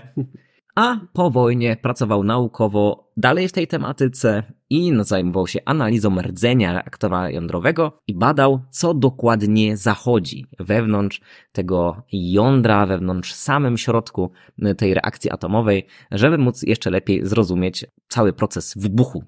a 0.80 1.00
po 1.14 1.30
wojnie 1.30 1.78
pracował 1.82 2.24
naukowo 2.24 3.12
dalej 3.18 3.48
w 3.48 3.52
tej 3.52 3.68
tematyce 3.68 4.44
i 4.70 4.92
zajmował 5.00 5.48
się 5.48 5.60
analizą 5.66 6.22
rdzenia 6.22 6.74
reaktora 6.74 7.30
jądrowego 7.30 8.00
i 8.08 8.16
badał, 8.16 8.62
co 8.70 8.94
dokładnie 8.94 9.78
zachodzi 9.78 10.46
wewnątrz 10.60 11.22
tego 11.52 12.04
jądra, 12.12 12.86
wewnątrz 12.86 13.34
samym 13.34 13.78
środku 13.78 14.32
tej 14.78 14.94
reakcji 14.94 15.32
atomowej, 15.32 15.88
żeby 16.12 16.38
móc 16.38 16.64
jeszcze 16.64 16.90
lepiej 16.90 17.26
zrozumieć 17.26 17.86
cały 18.08 18.34
proces 18.34 18.74
wybuchu. 18.78 19.24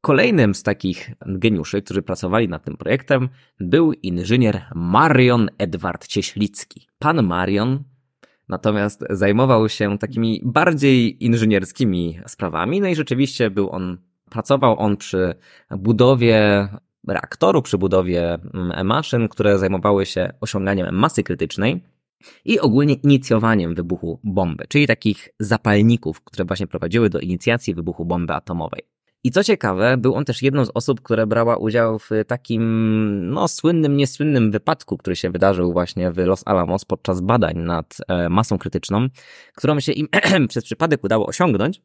Kolejnym 0.00 0.54
z 0.54 0.62
takich 0.62 1.10
geniuszy, 1.26 1.82
którzy 1.82 2.02
pracowali 2.02 2.48
nad 2.48 2.64
tym 2.64 2.76
projektem, 2.76 3.28
był 3.60 3.92
inżynier 3.92 4.64
Marion 4.74 5.48
Edward 5.58 6.06
Cieślicki. 6.06 6.86
Pan 6.98 7.22
Marion 7.22 7.84
Natomiast 8.48 9.04
zajmował 9.10 9.68
się 9.68 9.98
takimi 9.98 10.40
bardziej 10.44 11.24
inżynierskimi 11.24 12.20
sprawami, 12.26 12.80
no 12.80 12.88
i 12.88 12.94
rzeczywiście 12.94 13.50
był 13.50 13.70
on, 13.70 13.98
pracował 14.30 14.78
on 14.78 14.96
przy 14.96 15.34
budowie 15.70 16.68
reaktoru, 17.08 17.62
przy 17.62 17.78
budowie 17.78 18.38
mm, 18.54 18.86
maszyn, 18.86 19.28
które 19.28 19.58
zajmowały 19.58 20.06
się 20.06 20.32
osiąganiem 20.40 20.94
masy 20.94 21.22
krytycznej 21.22 21.84
i 22.44 22.60
ogólnie 22.60 22.94
inicjowaniem 22.94 23.74
wybuchu 23.74 24.20
bomby, 24.24 24.64
czyli 24.68 24.86
takich 24.86 25.28
zapalników, 25.38 26.20
które 26.20 26.44
właśnie 26.44 26.66
prowadziły 26.66 27.10
do 27.10 27.20
inicjacji 27.20 27.74
wybuchu 27.74 28.04
bomby 28.04 28.32
atomowej. 28.34 28.82
I 29.28 29.30
co 29.30 29.44
ciekawe, 29.44 29.96
był 29.96 30.14
on 30.14 30.24
też 30.24 30.42
jedną 30.42 30.64
z 30.64 30.70
osób, 30.74 31.00
która 31.00 31.26
brała 31.26 31.56
udział 31.56 31.98
w 31.98 32.10
takim, 32.26 33.30
no, 33.30 33.48
słynnym, 33.48 33.96
niesłynnym 33.96 34.50
wypadku, 34.50 34.96
który 34.96 35.16
się 35.16 35.30
wydarzył 35.30 35.72
właśnie 35.72 36.12
w 36.12 36.18
Los 36.18 36.42
Alamos 36.46 36.84
podczas 36.84 37.20
badań 37.20 37.56
nad 37.58 37.96
e, 38.08 38.28
masą 38.28 38.58
krytyczną, 38.58 39.06
którą 39.54 39.80
się 39.80 39.92
im 39.92 40.08
przez 40.48 40.64
przypadek 40.64 41.04
udało 41.04 41.26
osiągnąć 41.26 41.82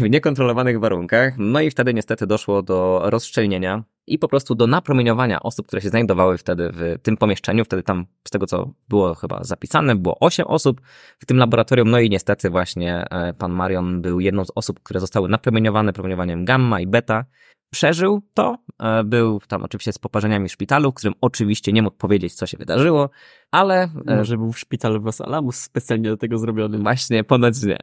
w 0.00 0.10
niekontrolowanych 0.10 0.80
warunkach. 0.80 1.34
No 1.38 1.60
i 1.60 1.70
wtedy 1.70 1.94
niestety 1.94 2.26
doszło 2.26 2.62
do 2.62 3.00
rozszczelnienia 3.04 3.84
i 4.10 4.18
po 4.18 4.28
prostu 4.28 4.54
do 4.54 4.66
napromieniowania 4.66 5.40
osób, 5.40 5.66
które 5.66 5.82
się 5.82 5.88
znajdowały 5.88 6.38
wtedy 6.38 6.70
w 6.72 7.02
tym 7.02 7.16
pomieszczeniu. 7.16 7.64
Wtedy 7.64 7.82
tam, 7.82 8.06
z 8.28 8.30
tego 8.30 8.46
co 8.46 8.70
było 8.88 9.14
chyba 9.14 9.44
zapisane, 9.44 9.96
było 9.96 10.16
8 10.20 10.46
osób 10.46 10.80
w 11.18 11.26
tym 11.26 11.36
laboratorium. 11.36 11.90
No 11.90 12.00
i 12.00 12.10
niestety 12.10 12.50
właśnie 12.50 13.04
e, 13.10 13.34
pan 13.34 13.52
Marion 13.52 14.02
był 14.02 14.20
jedną 14.20 14.44
z 14.44 14.52
osób, 14.54 14.80
które 14.82 15.00
zostały 15.00 15.28
napromieniowane 15.28 15.92
promieniowaniem 15.92 16.44
gamma 16.44 16.80
i 16.80 16.86
beta 16.86 17.24
przeżył 17.70 18.22
to. 18.34 18.56
E, 18.78 19.04
był 19.04 19.40
tam 19.48 19.62
oczywiście 19.62 19.92
z 19.92 19.98
poparzeniami 19.98 20.48
w 20.48 20.52
szpitalu, 20.52 20.90
w 20.90 20.94
którym 20.94 21.14
oczywiście 21.20 21.72
nie 21.72 21.82
mógł 21.82 21.96
powiedzieć, 21.96 22.34
co 22.34 22.46
się 22.46 22.58
wydarzyło, 22.58 23.10
ale... 23.50 23.88
E, 24.06 24.16
Może 24.16 24.36
był 24.36 24.52
w 24.52 24.58
szpitalu 24.58 25.00
w 25.00 25.04
Los 25.04 25.20
Alamos 25.20 25.56
specjalnie 25.56 26.08
do 26.08 26.16
tego 26.16 26.38
zrobiony. 26.38 26.78
Właśnie, 26.78 27.24
ponoć 27.24 27.62
nie. 27.62 27.78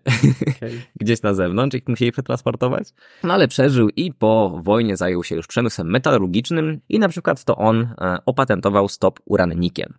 Okay. 0.56 0.72
Gdzieś 1.02 1.22
na 1.22 1.34
zewnątrz 1.34 1.76
ich 1.76 1.88
musieli 1.88 2.12
przetransportować. 2.12 2.90
No 3.24 3.34
ale 3.34 3.48
przeżył 3.48 3.90
i 3.90 4.14
po 4.14 4.60
wojnie 4.64 4.98
zajął 4.98 5.24
się 5.24 5.36
już 5.36 5.48
przemysłem 5.48 5.90
metalurgicznym 5.90 6.80
i 6.90 7.00
na 7.00 7.10
przykład 7.10 7.44
to 7.44 7.56
on 7.56 7.82
e, 7.82 8.18
opatentował 8.26 8.88
stop 8.88 9.20
urannikiem. 9.26 9.94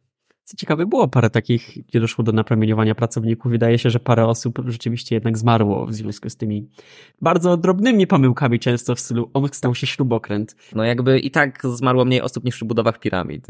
Co 0.49 0.57
ciekawe, 0.57 0.87
było 0.87 1.09
parę 1.09 1.31
takich, 1.31 1.78
gdzie 1.88 2.00
doszło 2.00 2.25
do 2.25 2.33
napromieniowania 2.33 2.95
pracowników. 2.95 3.52
Wydaje 3.52 3.78
się, 3.78 3.90
że 3.90 4.00
parę 4.00 4.26
osób 4.26 4.59
rzeczywiście 4.67 5.17
jednak 5.17 5.38
zmarło 5.38 5.87
w 5.87 5.95
związku 5.95 6.31
z 6.31 6.37
tymi 6.37 6.69
bardzo 7.21 7.57
drobnymi 7.57 8.07
pomyłkami, 8.07 8.59
często 8.59 8.95
w 8.95 9.00
stylu 9.00 9.31
on 9.35 9.49
stał 9.52 9.75
się 9.75 9.87
śrubokręt. 9.87 10.57
No 10.75 10.85
jakby 10.85 11.19
i 11.19 11.31
tak 11.31 11.62
zmarło 11.64 12.05
mniej 12.05 12.23
osób 12.23 12.45
niż 12.45 12.61
w 12.61 12.64
budowach 12.64 13.00
piramid. 13.00 13.47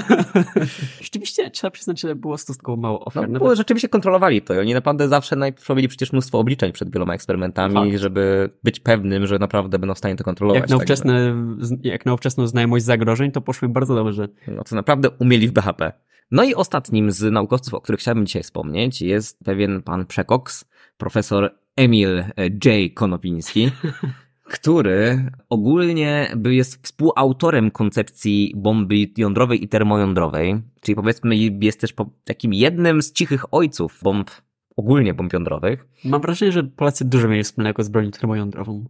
rzeczywiście 1.02 1.50
trzeba 1.50 1.70
przyznać, 1.70 2.00
że 2.00 2.14
było 2.14 2.38
stosunkowo 2.38 2.82
mało 2.82 3.04
ofiar. 3.04 3.30
No, 3.30 3.38
bo 3.38 3.56
rzeczywiście 3.56 3.88
kontrolowali 3.88 4.42
to 4.42 4.54
i 4.54 4.58
oni 4.58 4.74
naprawdę 4.74 5.08
zawsze 5.08 5.36
najpierw 5.36 5.68
robili 5.68 5.88
przecież 5.88 6.12
mnóstwo 6.12 6.38
obliczeń 6.38 6.72
przed 6.72 6.92
wieloma 6.92 7.14
eksperymentami, 7.14 7.74
Fakt. 7.74 7.96
żeby 7.96 8.50
być 8.64 8.80
pewnym, 8.80 9.26
że 9.26 9.38
naprawdę 9.38 9.78
będą 9.78 9.94
w 9.94 9.98
stanie 9.98 10.16
to 10.16 10.24
kontrolować. 10.24 10.60
Jak 10.60 10.70
na, 10.70 10.76
ówczesne, 10.76 11.34
jak 11.82 12.06
na 12.06 12.14
ówczesną 12.14 12.46
znajomość 12.46 12.84
zagrożeń, 12.84 13.32
to 13.32 13.40
poszły 13.40 13.68
bardzo 13.68 13.94
dobrze. 13.94 14.28
No 14.48 14.64
to 14.64 14.74
naprawdę 14.74 15.10
umieli 15.10 15.48
w 15.48 15.52
BHP. 15.52 15.91
No 16.30 16.44
i 16.44 16.54
ostatnim 16.54 17.10
z 17.10 17.32
naukowców, 17.32 17.74
o 17.74 17.80
których 17.80 18.00
chciałbym 18.00 18.26
dzisiaj 18.26 18.42
wspomnieć, 18.42 19.02
jest 19.02 19.44
pewien 19.44 19.82
pan 19.82 20.06
Przekoks, 20.06 20.64
profesor 20.96 21.54
Emil 21.76 22.24
J. 22.64 22.94
Konopiński, 22.94 23.70
który 24.52 25.30
ogólnie 25.48 26.36
jest 26.44 26.84
współautorem 26.84 27.70
koncepcji 27.70 28.52
bomby 28.56 28.94
jądrowej 29.16 29.64
i 29.64 29.68
termojądrowej, 29.68 30.62
czyli 30.80 30.96
powiedzmy 30.96 31.36
jest 31.36 31.80
też 31.80 31.94
takim 32.24 32.54
jednym 32.54 33.02
z 33.02 33.12
cichych 33.12 33.54
ojców 33.54 34.00
bomb, 34.02 34.30
ogólnie 34.76 35.14
bomb 35.14 35.32
jądrowych. 35.32 35.86
Mam 36.04 36.20
wrażenie, 36.20 36.52
że 36.52 36.64
Polacy 36.64 37.04
dużo 37.04 37.28
mieli 37.28 37.44
wspólnego 37.44 37.82
z 37.82 37.88
bronią 37.88 38.10
termojądrową. 38.10 38.84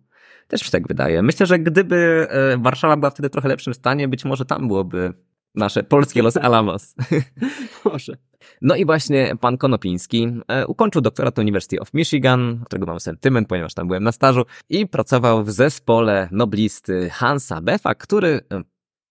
Też 0.48 0.60
mi 0.60 0.64
się 0.64 0.70
tak 0.70 0.88
wydaje. 0.88 1.22
Myślę, 1.22 1.46
że 1.46 1.58
gdyby 1.58 2.26
e, 2.30 2.58
Warszawa 2.58 2.96
była 2.96 3.10
wtedy 3.10 3.30
trochę 3.30 3.48
lepszym 3.48 3.74
stanie, 3.74 4.08
być 4.08 4.24
może 4.24 4.44
tam 4.44 4.68
byłoby 4.68 5.12
nasze 5.54 5.82
polskie 5.82 6.22
Los 6.22 6.36
Alamos. 6.36 6.94
Może. 7.84 8.16
No 8.62 8.76
i 8.76 8.84
właśnie 8.84 9.36
pan 9.40 9.58
Konopiński 9.58 10.28
e, 10.48 10.66
ukończył 10.66 11.02
doktorat 11.02 11.38
University 11.38 11.80
of 11.80 11.94
Michigan, 11.94 12.62
którego 12.64 12.86
mam 12.86 13.00
sentyment, 13.00 13.48
ponieważ 13.48 13.74
tam 13.74 13.86
byłem 13.86 14.04
na 14.04 14.12
stażu, 14.12 14.44
i 14.68 14.86
pracował 14.86 15.44
w 15.44 15.50
zespole 15.50 16.28
noblisty 16.30 17.10
Hansa 17.10 17.60
Beffa, 17.60 17.94
który 17.94 18.40
e, 18.52 18.62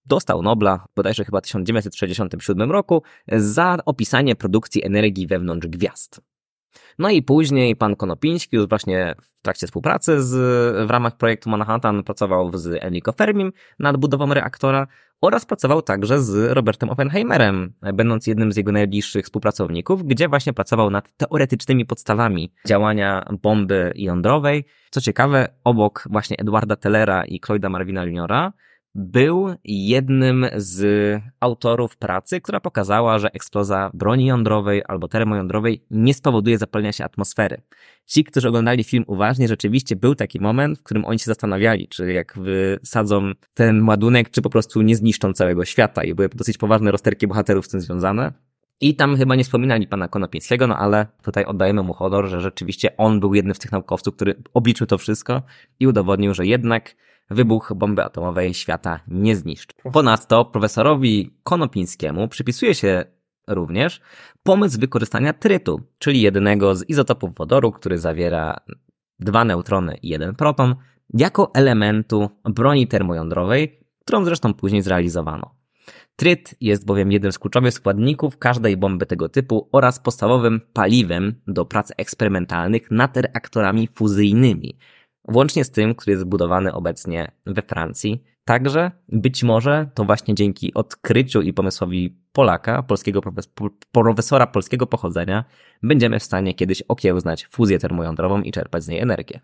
dostał 0.06 0.42
Nobla, 0.42 0.86
bodajże 0.96 1.26
chyba 1.26 1.40
w 1.40 1.44
1967 1.44 2.72
roku, 2.72 3.04
za 3.32 3.78
opisanie 3.86 4.36
produkcji 4.36 4.86
energii 4.86 5.28
wewnątrz 5.28 5.68
gwiazd. 5.68 6.22
No 7.00 7.10
i 7.10 7.22
później 7.22 7.76
pan 7.76 7.96
Konopiński, 7.96 8.56
już 8.56 8.68
właśnie 8.68 9.16
w 9.22 9.42
trakcie 9.42 9.68
współpracy 9.68 10.24
z, 10.24 10.34
w 10.88 10.90
ramach 10.90 11.18
projektu 11.18 11.50
Manhattan 11.50 12.04
pracował 12.04 12.58
z 12.58 12.84
Enrico 12.84 13.12
Fermim 13.12 13.52
nad 13.80 13.98
budową 13.98 14.34
reaktora 14.34 14.88
oraz 15.22 15.46
pracował 15.46 15.82
także 15.82 16.22
z 16.22 16.54
Robertem 16.54 16.90
Oppenheimerem, 16.90 17.74
będąc 17.94 18.28
jednym 18.28 18.52
z 18.52 18.58
jego 18.58 18.72
najbliższych 18.72 19.26
współpracowników, 19.26 20.04
gdzie 20.04 20.28
właśnie 20.28 20.54
pracował 20.54 20.90
nad 20.90 21.18
teoretycznymi 21.18 21.86
podstawami 21.86 22.52
działania 22.66 23.26
bomby 23.42 23.92
jądrowej. 23.96 24.66
Co 24.90 25.02
ciekawe, 25.02 25.48
obok 25.64 26.08
właśnie 26.10 26.38
Edwarda 26.38 26.76
Tellera 26.76 27.26
i 27.26 27.40
Cloyda 27.40 27.70
Marvina 27.70 28.06
Juniora 28.06 28.54
był 28.96 29.56
jednym 29.64 30.46
z 30.56 31.22
autorów 31.40 31.98
pracy, 31.98 32.42
która 32.42 32.60
pokazała, 32.60 33.20
że 33.20 33.32
eksplozja 33.34 33.92
broni 33.94 34.26
jądrowej 34.26 34.84
albo 34.88 35.08
termojądrowej 35.08 35.86
nie 35.92 36.14
spowoduje 36.14 36.58
zapalenia 36.58 36.92
się 36.92 37.04
atmosfery. 37.04 37.62
Ci, 38.06 38.24
którzy 38.24 38.48
oglądali 38.48 38.84
film 38.84 39.04
uważnie, 39.08 39.48
rzeczywiście 39.48 39.96
był 39.96 40.16
taki 40.16 40.40
moment, 40.40 40.80
w 40.80 40.84
którym 40.84 41.06
oni 41.06 41.20
się 41.20 41.26
zastanawiali, 41.26 41.88
czy 41.88 42.14
jak 42.14 42.40
wysadzą 42.40 43.32
ten 43.54 43.88
ładunek, 43.88 44.30
czy 44.30 44.42
po 44.42 44.50
prostu 44.50 44.82
nie 44.82 44.96
zniszczą 44.96 45.34
całego 45.34 45.66
świata 45.66 46.04
i 46.04 46.14
były 46.14 46.30
dosyć 46.30 46.58
poważne 46.58 46.92
rozterki 46.92 47.28
bohaterów 47.28 47.66
z 47.66 47.70
tym 47.70 47.82
związane. 47.82 48.34
I 48.82 48.96
tam 48.96 49.18
chyba 49.18 49.36
nie 49.36 49.44
wspominali 49.44 49.88
pana 49.88 50.08
Konopińskiego, 50.08 50.68
no 50.68 50.78
ale 50.78 51.08
tutaj 51.24 51.46
oddajemy 51.46 51.84
mu 51.84 51.94
honor, 51.94 52.28
że 52.28 52.42
rzeczywiście 52.42 52.98
on 52.98 53.20
był 53.20 53.34
jednym 53.34 53.56
z 53.56 53.60
tych 53.60 53.72
naukowców, 53.72 54.16
który 54.16 54.36
obliczył 54.54 54.88
to 54.88 54.98
wszystko 54.98 55.42
i 55.80 55.88
udowodnił, 55.88 56.34
że 56.34 56.46
jednak 56.46 56.96
wybuch 57.32 57.74
bomby 57.76 58.04
atomowej 58.04 58.54
świata 58.54 59.00
nie 59.08 59.36
zniszczy. 59.36 59.76
Ponadto 59.94 60.46
profesorowi 60.46 61.34
Konopińskiemu 61.44 62.28
przypisuje 62.28 62.76
się 62.76 63.06
również 63.48 64.02
pomysł 64.44 64.80
wykorzystania 64.80 65.34
trytu, 65.34 65.82
czyli 65.98 66.22
jednego 66.22 66.76
z 66.76 66.90
izotopów 66.90 67.36
wodoru, 67.38 67.72
który 67.72 67.98
zawiera 67.98 68.58
dwa 69.20 69.46
neutrony 69.46 69.98
i 70.02 70.10
jeden 70.10 70.36
proton, 70.36 70.76
jako 71.14 71.52
elementu 71.54 72.30
broni 72.44 72.88
termojądrowej, 72.88 73.80
którą 74.00 74.26
zresztą 74.26 74.54
później 74.54 74.82
zrealizowano. 74.82 75.56
Tryt 76.16 76.56
jest 76.62 76.86
bowiem 76.86 77.12
jednym 77.12 77.32
z 77.32 77.40
kluczowych 77.40 77.74
składników 77.74 78.38
każdej 78.38 78.78
bomby 78.78 79.06
tego 79.06 79.30
typu 79.30 79.70
oraz 79.72 80.00
podstawowym 80.00 80.62
paliwem 80.74 81.36
do 81.48 81.66
prac 81.66 81.92
eksperymentalnych 81.98 82.92
nad 82.92 83.18
reaktorami 83.18 83.88
fuzyjnymi, 83.88 84.78
włącznie 85.32 85.64
z 85.64 85.72
tym, 85.72 85.96
który 85.96 86.12
jest 86.12 86.22
zbudowany 86.22 86.74
obecnie 86.74 87.32
we 87.46 87.62
Francji. 87.62 88.24
Także 88.46 88.92
być 89.10 89.44
może 89.44 89.90
to 89.94 90.06
właśnie 90.06 90.36
dzięki 90.36 90.74
odkryciu 90.74 91.42
i 91.42 91.54
pomysłowi 91.54 92.18
Polaka, 92.32 92.84
polskiego 92.84 93.22
profesora 93.92 94.48
polskiego 94.48 94.88
pochodzenia, 94.88 95.46
będziemy 95.84 96.20
w 96.20 96.24
stanie 96.24 96.54
kiedyś 96.54 96.82
okiełznać 96.82 97.48
fuzję 97.48 97.80
termojądrową 97.80 98.42
i 98.42 98.52
czerpać 98.52 98.84
z 98.84 98.88
niej 98.88 99.00
energię. 99.00 99.40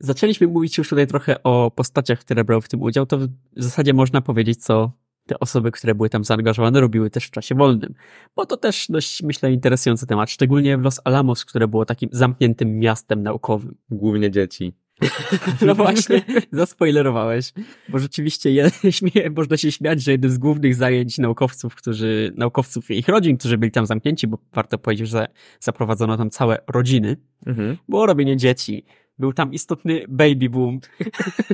Zaczęliśmy 0.00 0.46
mówić 0.46 0.78
już 0.78 0.88
tutaj 0.88 1.06
trochę 1.06 1.42
o 1.42 1.70
postaciach, 1.70 2.18
które 2.18 2.44
brały 2.44 2.62
w 2.62 2.68
tym 2.68 2.82
udział, 2.82 3.06
to 3.06 3.18
w 3.18 3.28
zasadzie 3.56 3.94
można 3.94 4.20
powiedzieć, 4.20 4.64
co 4.64 4.92
te 5.26 5.38
osoby, 5.38 5.70
które 5.70 5.94
były 5.94 6.10
tam 6.10 6.24
zaangażowane, 6.24 6.80
robiły 6.80 7.10
też 7.10 7.24
w 7.24 7.30
czasie 7.30 7.54
wolnym. 7.54 7.94
Bo 8.36 8.46
to 8.46 8.56
też 8.56 8.86
dość, 8.88 9.22
myślę, 9.22 9.52
interesujący 9.52 10.06
temat, 10.06 10.30
szczególnie 10.30 10.78
w 10.78 10.82
Los 10.82 11.00
Alamos, 11.04 11.44
które 11.44 11.68
było 11.68 11.84
takim 11.84 12.08
zamkniętym 12.12 12.78
miastem 12.78 13.22
naukowym. 13.22 13.74
Głównie 13.90 14.30
dzieci. 14.30 14.72
No 15.66 15.74
właśnie, 15.74 16.22
zaspoilerowałeś, 16.52 17.52
bo 17.88 17.98
rzeczywiście 17.98 18.50
je, 18.50 18.70
śmieje, 18.90 19.30
można 19.30 19.56
się 19.56 19.72
śmiać, 19.72 20.02
że 20.02 20.12
jednym 20.12 20.30
z 20.30 20.38
głównych 20.38 20.74
zajęć 20.74 21.18
naukowców, 21.18 21.74
którzy, 21.74 22.32
naukowców 22.36 22.90
i 22.90 22.98
ich 22.98 23.08
rodzin, 23.08 23.36
którzy 23.36 23.58
byli 23.58 23.72
tam 23.72 23.86
zamknięci, 23.86 24.26
bo 24.26 24.38
warto 24.52 24.78
powiedzieć, 24.78 25.08
że 25.08 25.26
zaprowadzono 25.60 26.16
tam 26.16 26.30
całe 26.30 26.58
rodziny, 26.68 27.16
mhm. 27.46 27.76
było 27.88 28.06
robienie 28.06 28.36
dzieci. 28.36 28.84
Był 29.18 29.32
tam 29.32 29.52
istotny 29.52 30.04
baby 30.08 30.50
boom. 30.50 30.80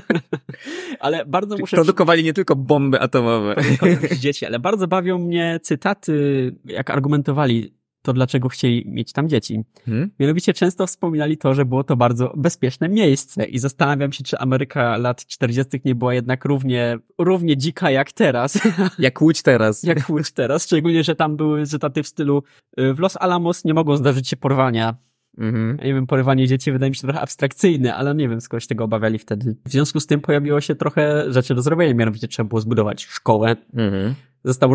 ale 1.01 1.27
bardzo 1.27 1.59
muszę... 1.59 1.77
Produkowali 1.77 2.25
nie 2.25 2.33
tylko 2.33 2.57
bomby 2.57 3.01
atomowe. 3.01 3.55
dzieci, 4.21 4.47
ale 4.47 4.59
bardzo 4.59 4.89
bawią 4.89 5.19
mnie 5.19 5.61
cytaty, 5.63 6.55
jak 6.65 6.91
argumentowali 6.91 7.73
to 8.03 8.13
dlaczego 8.13 8.49
chcieli 8.49 8.85
mieć 8.87 9.13
tam 9.13 9.29
dzieci. 9.29 9.65
Hmm? 9.85 10.11
Mianowicie 10.21 10.53
często 10.53 10.87
wspominali 10.87 11.39
to, 11.39 11.55
że 11.55 11.65
było 11.65 11.85
to 11.85 11.97
bardzo 11.97 12.33
bezpieczne 12.37 12.89
miejsce 12.89 13.45
i 13.45 13.59
zastanawiam 13.59 14.13
się, 14.13 14.25
czy 14.25 14.39
Ameryka 14.39 14.97
lat 14.97 15.27
40. 15.27 15.81
nie 15.85 15.95
była 15.95 16.15
jednak 16.15 16.45
równie, 16.45 16.99
równie 17.19 17.57
dzika 17.57 17.91
jak 17.91 18.13
teraz. 18.13 18.59
Jak 18.99 19.23
Łódź 19.23 19.43
teraz. 19.43 19.83
jak 19.83 20.11
Łódź 20.11 20.33
teraz, 20.33 20.65
szczególnie, 20.65 21.05
że 21.05 21.17
tam 21.17 21.37
były 21.37 21.67
cytaty 21.67 22.03
w 22.03 22.09
stylu 22.09 22.43
y, 22.81 22.95
w 22.95 22.99
Los 22.99 23.17
Alamos 23.17 23.65
nie 23.65 23.75
mogą 23.75 23.97
zdarzyć 23.97 24.29
się 24.29 24.37
porwania. 24.37 24.97
Mhm. 25.39 25.77
Nie 25.77 25.95
wiem, 25.95 26.07
porywanie 26.07 26.49
dzieci 26.49 26.73
wydaje 26.73 26.91
mi 26.91 26.97
się 26.97 27.03
trochę 27.03 27.21
abstrakcyjne, 27.21 27.95
ale 27.95 28.15
nie 28.15 28.29
wiem, 28.29 28.41
skąd 28.41 28.63
się 28.63 28.69
tego 28.69 28.85
obawiali 28.85 29.19
wtedy. 29.19 29.57
W 29.65 29.71
związku 29.71 30.01
z 30.01 30.07
tym 30.07 30.21
pojawiło 30.21 30.61
się 30.61 30.75
trochę 30.75 31.33
rzeczy 31.33 31.55
do 31.55 31.63
zrobienia, 31.63 31.95
mianowicie 31.95 32.29
trzeba 32.29 32.49
było 32.49 32.61
zbudować 32.61 33.05
szkołę, 33.05 33.57
mhm 33.75 34.15
został 34.45 34.75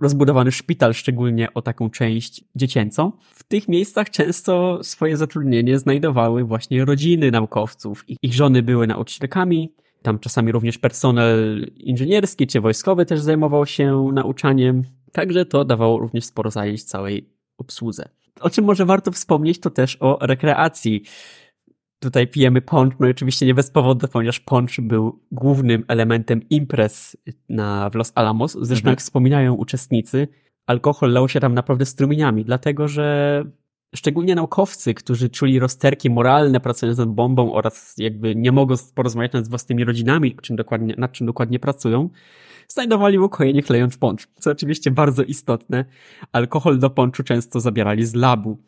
rozbudowany 0.00 0.52
szpital, 0.52 0.94
szczególnie 0.94 1.54
o 1.54 1.62
taką 1.62 1.90
część 1.90 2.44
dziecięcą. 2.54 3.12
W 3.30 3.44
tych 3.44 3.68
miejscach 3.68 4.10
często 4.10 4.78
swoje 4.82 5.16
zatrudnienie 5.16 5.78
znajdowały 5.78 6.44
właśnie 6.44 6.84
rodziny 6.84 7.30
naukowców. 7.30 8.04
Ich 8.22 8.34
żony 8.34 8.62
były 8.62 8.86
nauczycielkami, 8.86 9.74
tam 10.02 10.18
czasami 10.18 10.52
również 10.52 10.78
personel 10.78 11.66
inżynierski 11.76 12.46
czy 12.46 12.60
wojskowy 12.60 13.06
też 13.06 13.20
zajmował 13.20 13.66
się 13.66 14.10
nauczaniem. 14.12 14.82
Także 15.12 15.46
to 15.46 15.64
dawało 15.64 15.98
również 15.98 16.24
sporo 16.24 16.50
zajęć 16.50 16.84
całej 16.84 17.30
obsłudze. 17.58 18.08
O 18.40 18.50
czym 18.50 18.64
może 18.64 18.86
warto 18.86 19.12
wspomnieć, 19.12 19.60
to 19.60 19.70
też 19.70 19.96
o 20.00 20.18
rekreacji 20.20 21.02
tutaj 21.98 22.28
pijemy 22.28 22.62
punch, 22.62 23.00
no 23.00 23.08
oczywiście 23.08 23.46
nie 23.46 23.54
bez 23.54 23.70
powodu, 23.70 24.08
ponieważ 24.08 24.40
punch 24.40 24.80
był 24.80 25.20
głównym 25.32 25.84
elementem 25.88 26.48
imprez 26.50 27.16
na, 27.48 27.90
w 27.90 27.94
Los 27.94 28.12
Alamos. 28.14 28.52
Zresztą 28.52 28.82
mhm. 28.82 28.92
jak 28.92 29.00
wspominają 29.00 29.54
uczestnicy, 29.54 30.28
alkohol 30.66 31.12
lał 31.12 31.28
się 31.28 31.40
tam 31.40 31.54
naprawdę 31.54 31.86
strumieniami, 31.86 32.44
dlatego 32.44 32.88
że 32.88 33.44
szczególnie 33.94 34.34
naukowcy, 34.34 34.94
którzy 34.94 35.30
czuli 35.30 35.58
rozterki 35.58 36.10
moralne 36.10 36.60
pracując 36.60 36.98
nad 36.98 37.08
bombą 37.08 37.52
oraz 37.52 37.94
jakby 37.98 38.34
nie 38.34 38.52
mogą 38.52 38.74
porozmawiać 38.94 39.32
nad 39.32 39.48
własnymi 39.48 39.84
rodzinami, 39.84 40.36
czym 40.42 40.56
dokładnie, 40.56 40.94
nad 40.98 41.12
czym 41.12 41.26
dokładnie 41.26 41.58
pracują, 41.58 42.10
znajdowali 42.68 43.18
ukojenie 43.18 43.62
chlejąc 43.62 43.98
poncz, 43.98 44.28
co 44.38 44.50
oczywiście 44.50 44.90
bardzo 44.90 45.22
istotne. 45.22 45.84
Alkohol 46.32 46.78
do 46.78 46.90
ponczu 46.90 47.22
często 47.22 47.60
zabierali 47.60 48.06
z 48.06 48.14
labu. 48.14 48.58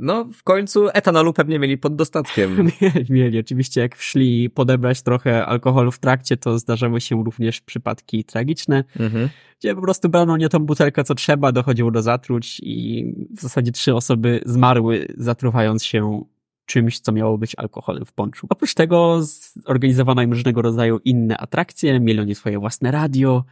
No, 0.00 0.24
w 0.24 0.42
końcu 0.42 0.88
etanolu 0.92 1.32
pewnie 1.32 1.58
mieli 1.58 1.78
pod 1.78 1.96
dostatkiem. 1.96 2.56
mieli, 2.80 3.06
mieli. 3.10 3.38
Oczywiście 3.38 3.80
jak 3.80 3.96
szli 3.96 4.50
podebrać 4.50 5.02
trochę 5.02 5.46
alkoholu 5.46 5.90
w 5.90 5.98
trakcie, 5.98 6.36
to 6.36 6.58
zdarzały 6.58 7.00
się 7.00 7.24
również 7.24 7.60
przypadki 7.60 8.24
tragiczne, 8.24 8.84
mhm. 9.00 9.28
gdzie 9.60 9.74
po 9.74 9.82
prostu 9.82 10.08
brano 10.08 10.36
nie 10.36 10.48
tą 10.48 10.58
butelkę, 10.58 11.04
co 11.04 11.14
trzeba, 11.14 11.52
dochodziło 11.52 11.90
do 11.90 12.02
zatruć 12.02 12.60
i 12.62 13.04
w 13.36 13.40
zasadzie 13.40 13.72
trzy 13.72 13.94
osoby 13.94 14.40
zmarły, 14.46 15.06
zatruwając 15.16 15.84
się 15.84 16.24
czymś, 16.66 17.00
co 17.00 17.12
miało 17.12 17.38
być 17.38 17.54
alkoholem 17.56 18.04
w 18.04 18.12
ponczu. 18.12 18.46
Oprócz 18.50 18.74
tego 18.74 19.20
zorganizowano 19.66 20.22
im 20.22 20.30
różnego 20.30 20.62
rodzaju 20.62 21.00
inne 21.04 21.38
atrakcje, 21.38 22.00
mieli 22.00 22.20
oni 22.20 22.34
swoje 22.34 22.58
własne 22.58 22.90
radio, 22.90 23.44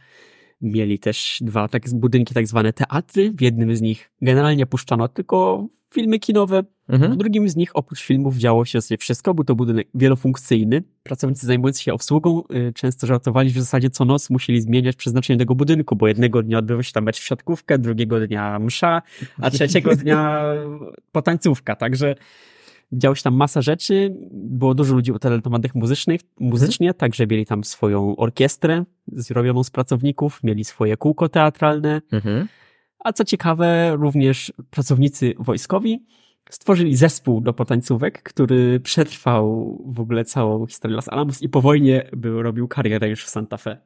mieli 0.61 0.99
też 0.99 1.37
dwa 1.41 1.67
tak, 1.67 1.89
budynki, 1.93 2.33
tak 2.33 2.47
zwane 2.47 2.73
teatry. 2.73 3.31
W 3.31 3.41
jednym 3.41 3.75
z 3.75 3.81
nich 3.81 4.11
generalnie 4.21 4.65
puszczano 4.65 5.07
tylko 5.07 5.67
filmy 5.93 6.19
kinowe. 6.19 6.63
Mhm. 6.89 7.13
W 7.13 7.17
drugim 7.17 7.49
z 7.49 7.55
nich 7.55 7.69
oprócz 7.73 8.01
filmów 8.01 8.37
działo 8.37 8.65
się 8.65 8.79
wszystko. 8.99 9.33
Był 9.33 9.43
to 9.43 9.55
budynek 9.55 9.87
wielofunkcyjny. 9.95 10.83
Pracownicy 11.03 11.45
zajmujący 11.45 11.83
się 11.83 11.93
obsługą 11.93 12.43
y, 12.69 12.73
często 12.73 13.07
żartowali, 13.07 13.49
że 13.49 13.59
w 13.59 13.63
zasadzie 13.63 13.89
co 13.89 14.05
noc 14.05 14.29
musieli 14.29 14.61
zmieniać 14.61 14.95
przeznaczenie 14.95 15.39
tego 15.39 15.55
budynku, 15.55 15.95
bo 15.95 16.07
jednego 16.07 16.43
dnia 16.43 16.57
odbywał 16.57 16.83
się 16.83 16.91
tam 16.91 17.03
mecz 17.03 17.19
w 17.19 17.23
siatkówkę, 17.23 17.79
drugiego 17.79 18.27
dnia 18.27 18.59
msza, 18.59 19.01
a 19.41 19.49
trzeciego 19.49 19.95
dnia 19.95 20.43
potańcówka. 21.11 21.75
Także 21.75 22.15
działo 22.91 23.15
się 23.15 23.23
tam 23.23 23.35
masa 23.35 23.61
rzeczy. 23.61 24.15
Było 24.31 24.73
dużo 24.73 24.95
ludzi 24.95 25.11
utalentowanych 25.11 25.75
muzycznych, 25.75 26.21
muzycznie, 26.39 26.87
mhm. 26.87 26.99
także 26.99 27.27
mieli 27.27 27.45
tam 27.45 27.63
swoją 27.63 28.15
orkiestrę 28.15 28.83
zrobioną 29.07 29.63
z 29.63 29.69
pracowników, 29.69 30.43
mieli 30.43 30.63
swoje 30.63 30.97
kółko 30.97 31.29
teatralne. 31.29 32.01
Mhm. 32.11 32.47
A 33.03 33.13
co 33.13 33.25
ciekawe, 33.25 33.95
również 33.95 34.53
pracownicy 34.69 35.33
wojskowi 35.39 36.05
stworzyli 36.49 36.95
zespół 36.95 37.41
do 37.41 37.53
potańcówek, 37.53 38.23
który 38.23 38.79
przetrwał 38.79 39.77
w 39.85 39.99
ogóle 39.99 40.25
całą 40.25 40.67
historię 40.67 40.95
Los 40.95 41.09
Alamos 41.09 41.41
i 41.41 41.49
po 41.49 41.61
wojnie 41.61 42.09
był, 42.13 42.43
robił 42.43 42.67
karierę 42.67 43.09
już 43.09 43.25
w 43.25 43.29
Santa 43.29 43.57
Fe. 43.57 43.77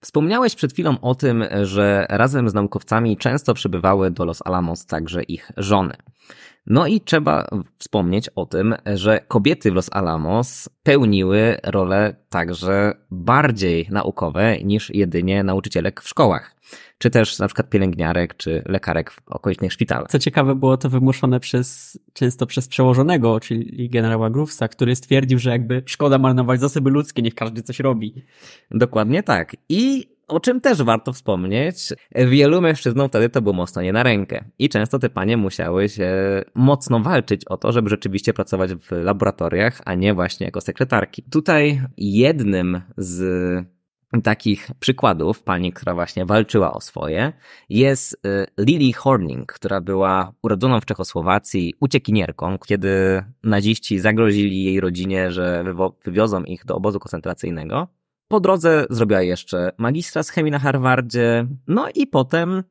Wspomniałeś 0.00 0.54
przed 0.54 0.72
chwilą 0.72 1.00
o 1.00 1.14
tym, 1.14 1.44
że 1.62 2.06
razem 2.08 2.48
z 2.48 2.54
naukowcami 2.54 3.16
często 3.16 3.54
przybywały 3.54 4.10
do 4.10 4.24
Los 4.24 4.42
Alamos 4.44 4.86
także 4.86 5.22
ich 5.22 5.52
żony. 5.56 5.94
No 6.70 6.86
i 6.86 7.00
trzeba 7.00 7.46
wspomnieć 7.78 8.28
o 8.28 8.46
tym, 8.46 8.74
że 8.94 9.20
kobiety 9.28 9.70
w 9.70 9.74
Los 9.74 9.88
Alamos 9.92 10.68
pełniły 10.82 11.56
role 11.64 12.16
także 12.28 12.94
bardziej 13.10 13.88
naukowe 13.90 14.58
niż 14.58 14.94
jedynie 14.94 15.44
nauczycielek 15.44 16.00
w 16.00 16.08
szkołach 16.08 16.58
czy 16.98 17.10
też 17.10 17.38
na 17.38 17.46
przykład 17.46 17.70
pielęgniarek, 17.70 18.36
czy 18.36 18.62
lekarek 18.66 19.10
w 19.10 19.28
okolicznych 19.28 19.72
szpitalach. 19.72 20.10
Co 20.10 20.18
ciekawe, 20.18 20.54
było 20.54 20.76
to 20.76 20.88
wymuszone 20.88 21.40
przez, 21.40 21.98
często 22.12 22.46
przez 22.46 22.68
przełożonego, 22.68 23.40
czyli 23.40 23.90
generała 23.90 24.30
Groovesa, 24.30 24.68
który 24.68 24.96
stwierdził, 24.96 25.38
że 25.38 25.50
jakby 25.50 25.82
szkoda 25.86 26.18
marnować 26.18 26.60
zasoby 26.60 26.90
ludzkie, 26.90 27.22
niech 27.22 27.34
każdy 27.34 27.62
coś 27.62 27.80
robi. 27.80 28.24
Dokładnie 28.70 29.22
tak. 29.22 29.56
I 29.68 30.08
o 30.28 30.40
czym 30.40 30.60
też 30.60 30.82
warto 30.82 31.12
wspomnieć, 31.12 31.76
wielu 32.14 32.60
mężczyznom 32.60 33.08
wtedy 33.08 33.28
to 33.28 33.42
było 33.42 33.52
mocno 33.52 33.82
nie 33.82 33.92
na 33.92 34.02
rękę. 34.02 34.44
I 34.58 34.68
często 34.68 34.98
te 34.98 35.10
panie 35.10 35.36
musiały 35.36 35.88
się 35.88 36.12
mocno 36.54 37.00
walczyć 37.00 37.44
o 37.44 37.56
to, 37.56 37.72
żeby 37.72 37.90
rzeczywiście 37.90 38.34
pracować 38.34 38.74
w 38.74 38.90
laboratoriach, 38.90 39.80
a 39.84 39.94
nie 39.94 40.14
właśnie 40.14 40.46
jako 40.46 40.60
sekretarki. 40.60 41.22
Tutaj 41.22 41.82
jednym 41.96 42.80
z 42.96 43.68
takich 44.22 44.70
przykładów 44.80 45.42
pani, 45.42 45.72
która 45.72 45.94
właśnie 45.94 46.26
walczyła 46.26 46.72
o 46.72 46.80
swoje, 46.80 47.32
jest 47.68 48.26
y, 48.26 48.46
Lily 48.58 48.92
Horning, 48.92 49.52
która 49.52 49.80
była 49.80 50.32
urodzoną 50.42 50.80
w 50.80 50.86
Czechosłowacji 50.86 51.74
uciekinierką, 51.80 52.58
kiedy 52.58 53.22
naziści 53.42 53.98
zagrozili 53.98 54.64
jej 54.64 54.80
rodzinie, 54.80 55.30
że 55.30 55.64
wywiozą 56.04 56.44
ich 56.44 56.64
do 56.64 56.76
obozu 56.76 56.98
koncentracyjnego. 56.98 57.88
Po 58.28 58.40
drodze 58.40 58.86
zrobiła 58.90 59.22
jeszcze 59.22 59.72
magistra 59.78 60.22
z 60.22 60.30
chemii 60.30 60.52
na 60.52 60.58
Harvardzie, 60.58 61.46
no 61.66 61.88
i 61.94 62.06
potem 62.06 62.62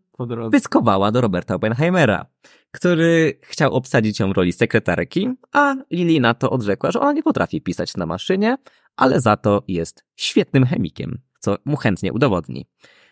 wyskowała 0.50 1.12
do 1.12 1.22
Roberta 1.22 1.56
Oppenheimera, 1.56 2.26
który 2.72 3.39
chciał 3.43 3.74
obsadzić 3.74 4.20
ją 4.20 4.30
w 4.30 4.38
roli 4.38 4.54
sekretarki, 4.54 5.30
a 5.52 5.76
Lily 5.91 6.20
na 6.20 6.34
to 6.34 6.50
odrzekła, 6.50 6.91
że 6.91 7.00
ona 7.00 7.13
nie 7.13 7.24
potrafi 7.24 7.62
pisać 7.62 7.98
na 7.98 8.06
maszynie, 8.06 8.58
ale 8.96 9.22
za 9.22 9.38
to 9.38 9.63
jest 9.67 10.06
świetnym 10.15 10.65
chemikiem 10.65 11.22
co 11.39 11.58
mu 11.65 11.78
chętnie 11.78 12.13
udowodni. 12.13 12.67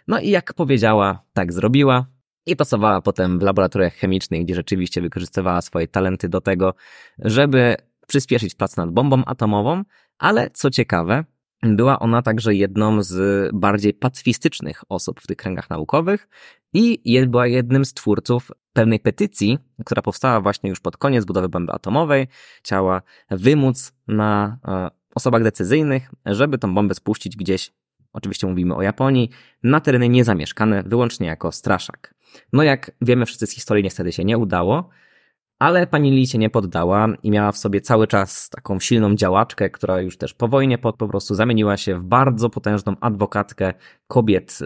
No 0.08 0.20
i 0.20 0.30
jak 0.30 0.54
powiedziała, 0.54 1.24
tak 1.34 1.54
zrobiła. 1.54 2.06
I 2.46 2.56
pracowała 2.56 3.02
potem 3.02 3.40
w 3.40 3.42
laboratoriach 3.42 3.94
chemicznych, 3.94 4.44
gdzie 4.44 4.56
rzeczywiście 4.56 5.02
wykorzystywała 5.02 5.62
swoje 5.62 5.88
talenty 5.88 6.30
do 6.30 6.42
tego, 6.42 6.74
żeby 7.20 7.76
przyspieszyć 8.08 8.56
pracę 8.56 8.82
nad 8.82 8.92
bombą 8.92 9.26
atomową, 9.26 9.84
ale 10.18 10.50
co 10.50 10.70
ciekawe, 10.70 11.26
była 11.64 12.00
ona 12.00 12.22
także 12.22 12.56
jedną 12.56 13.04
z 13.04 13.50
bardziej 13.54 13.94
pacyfistycznych 13.94 14.84
osób 14.90 15.22
w 15.22 15.28
tych 15.28 15.38
kręgach 15.38 15.70
naukowych 15.70 16.28
i 16.74 17.20
była 17.28 17.48
jednym 17.48 17.86
z 17.86 17.94
twórców 17.94 18.52
pewnej 18.74 19.00
petycji, 19.00 19.58
która 19.86 20.02
powstała 20.02 20.42
właśnie 20.42 20.70
już 20.70 20.80
pod 20.80 20.98
koniec 20.98 21.26
budowy 21.26 21.50
bomby 21.50 21.72
atomowej. 21.72 22.28
Chciała 22.58 23.02
wymóc 23.32 23.94
na 24.08 24.58
e, 24.68 24.90
osobach 25.16 25.44
decyzyjnych, 25.44 26.12
żeby 26.26 26.58
tą 26.58 26.74
bombę 26.74 26.96
spuścić 26.96 27.38
gdzieś 27.38 27.72
oczywiście 28.14 28.48
mówimy 28.48 28.76
o 28.76 28.82
Japonii, 28.82 29.30
na 29.64 29.80
tereny 29.80 30.10
niezamieszkane, 30.10 30.84
wyłącznie 30.84 31.28
jako 31.28 31.52
straszak. 31.52 32.16
No 32.54 32.64
jak 32.64 32.92
wiemy 33.02 33.26
wszyscy 33.26 33.48
z 33.48 33.52
historii, 33.52 33.84
niestety 33.84 34.12
się 34.12 34.26
nie 34.26 34.38
udało. 34.38 34.90
Ale 35.60 35.88
pani 35.88 36.12
Lee 36.12 36.28
się 36.28 36.38
nie 36.38 36.50
poddała 36.50 37.08
i 37.24 37.32
miała 37.32 37.52
w 37.52 37.58
sobie 37.58 37.82
cały 37.82 38.08
czas 38.08 38.50
taką 38.50 38.80
silną 38.80 39.16
działaczkę, 39.16 39.70
która 39.70 40.02
już 40.02 40.18
też 40.18 40.34
po 40.34 40.48
wojnie 40.48 40.78
po, 40.78 40.94
po 40.94 41.08
prostu 41.08 41.36
zamieniła 41.36 41.78
się 41.78 42.00
w 42.00 42.04
bardzo 42.04 42.50
potężną 42.50 42.96
adwokatkę 43.02 43.74
kobiet 44.08 44.60
e, 44.62 44.66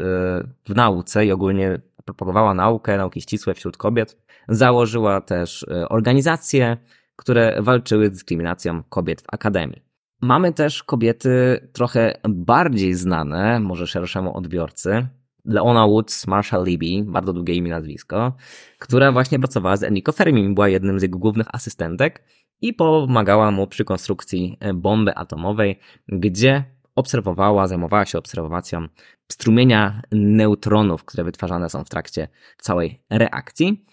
w 0.65 0.75
nauce 0.75 1.25
i 1.25 1.32
ogólnie 1.32 1.82
propagowała 2.06 2.54
naukę, 2.54 2.97
nauki 2.97 3.21
ścisłe 3.21 3.54
wśród 3.54 3.78
kobiet. 3.78 4.17
Założyła 4.47 5.21
też 5.21 5.63
e, 5.63 5.89
organizacje, 5.89 6.78
które 7.15 7.62
walczyły 7.62 8.08
z 8.08 8.12
dyskryminacją 8.12 8.84
kobiet 8.84 9.21
w 9.21 9.25
akademii. 9.32 9.82
Mamy 10.21 10.54
też 10.54 10.84
kobiety 10.84 11.60
trochę 11.73 12.17
bardziej 12.30 12.93
znane, 12.93 13.60
może 13.60 13.88
szerszemu 13.88 14.38
odbiorcy. 14.38 15.08
Leona 15.49 15.88
Woods 15.88 16.27
Marshall 16.27 16.65
Libby, 16.65 17.12
bardzo 17.12 17.33
długie 17.33 17.53
imię 17.53 17.71
nazwisko, 17.71 18.33
która 18.79 19.12
właśnie 19.12 19.39
pracowała 19.39 19.77
z 19.77 19.83
Enrico 19.83 20.12
Fermi, 20.12 20.53
była 20.53 20.69
jednym 20.69 20.99
z 20.99 21.03
jego 21.03 21.19
głównych 21.19 21.47
asystentek 21.55 22.23
i 22.62 22.73
pomagała 22.73 23.51
mu 23.51 23.67
przy 23.67 23.85
konstrukcji 23.85 24.57
bomby 24.73 25.15
atomowej, 25.15 25.79
gdzie 26.07 26.63
obserwowała, 26.95 27.67
zajmowała 27.67 28.05
się 28.05 28.17
obserwacją 28.17 28.88
strumienia 29.31 30.01
neutronów, 30.12 31.05
które 31.05 31.23
wytwarzane 31.23 31.69
są 31.69 31.83
w 31.83 31.89
trakcie 31.89 32.27
całej 32.57 33.01
reakcji. 33.09 33.85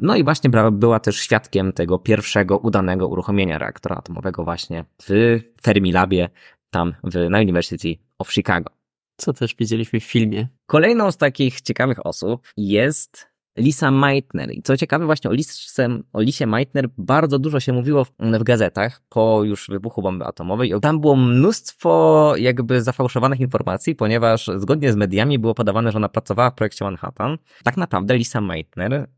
No 0.00 0.16
i 0.16 0.24
właśnie 0.24 0.50
była 0.72 1.00
też 1.00 1.16
świadkiem 1.16 1.72
tego 1.72 1.98
pierwszego 1.98 2.58
udanego 2.58 3.08
uruchomienia 3.08 3.58
reaktora 3.58 3.96
atomowego 3.96 4.44
właśnie 4.44 4.84
w 5.02 5.38
Fermilabie, 5.62 6.28
tam 6.70 6.94
w, 7.04 7.30
na 7.30 7.38
University 7.38 7.94
of 8.18 8.32
Chicago. 8.32 8.77
Co 9.20 9.32
też 9.32 9.54
widzieliśmy 9.54 10.00
w 10.00 10.04
filmie. 10.04 10.48
Kolejną 10.66 11.10
z 11.10 11.16
takich 11.16 11.60
ciekawych 11.60 12.06
osób 12.06 12.48
jest 12.56 13.28
Lisa 13.56 13.90
Meitner. 13.90 14.52
I 14.52 14.62
co 14.62 14.76
ciekawe, 14.76 15.06
właśnie 15.06 15.30
o, 15.30 15.32
Lisem, 15.32 16.04
o 16.12 16.20
Lisie 16.20 16.46
Meitner 16.46 16.88
bardzo 16.98 17.38
dużo 17.38 17.60
się 17.60 17.72
mówiło 17.72 18.04
w, 18.04 18.12
w, 18.18 18.42
gazetach 18.42 19.00
po 19.08 19.44
już 19.44 19.68
wybuchu 19.68 20.02
bomby 20.02 20.24
atomowej. 20.24 20.72
Tam 20.82 21.00
było 21.00 21.16
mnóstwo 21.16 22.32
jakby 22.36 22.82
zafałszowanych 22.82 23.40
informacji, 23.40 23.94
ponieważ 23.94 24.50
zgodnie 24.56 24.92
z 24.92 24.96
mediami 24.96 25.38
było 25.38 25.54
podawane, 25.54 25.92
że 25.92 25.98
ona 25.98 26.08
pracowała 26.08 26.50
w 26.50 26.54
projekcie 26.54 26.84
Manhattan. 26.84 27.38
Tak 27.64 27.76
naprawdę 27.76 28.16
Lisa 28.16 28.40
Meitner, 28.40 29.08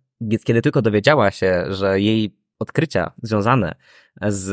kiedy 0.45 0.63
tylko 0.63 0.83
dowiedziała 0.83 1.31
się, 1.31 1.65
że 1.69 2.01
jej 2.01 2.40
odkrycia 2.61 3.11
związane 3.23 3.75
z 4.23 4.51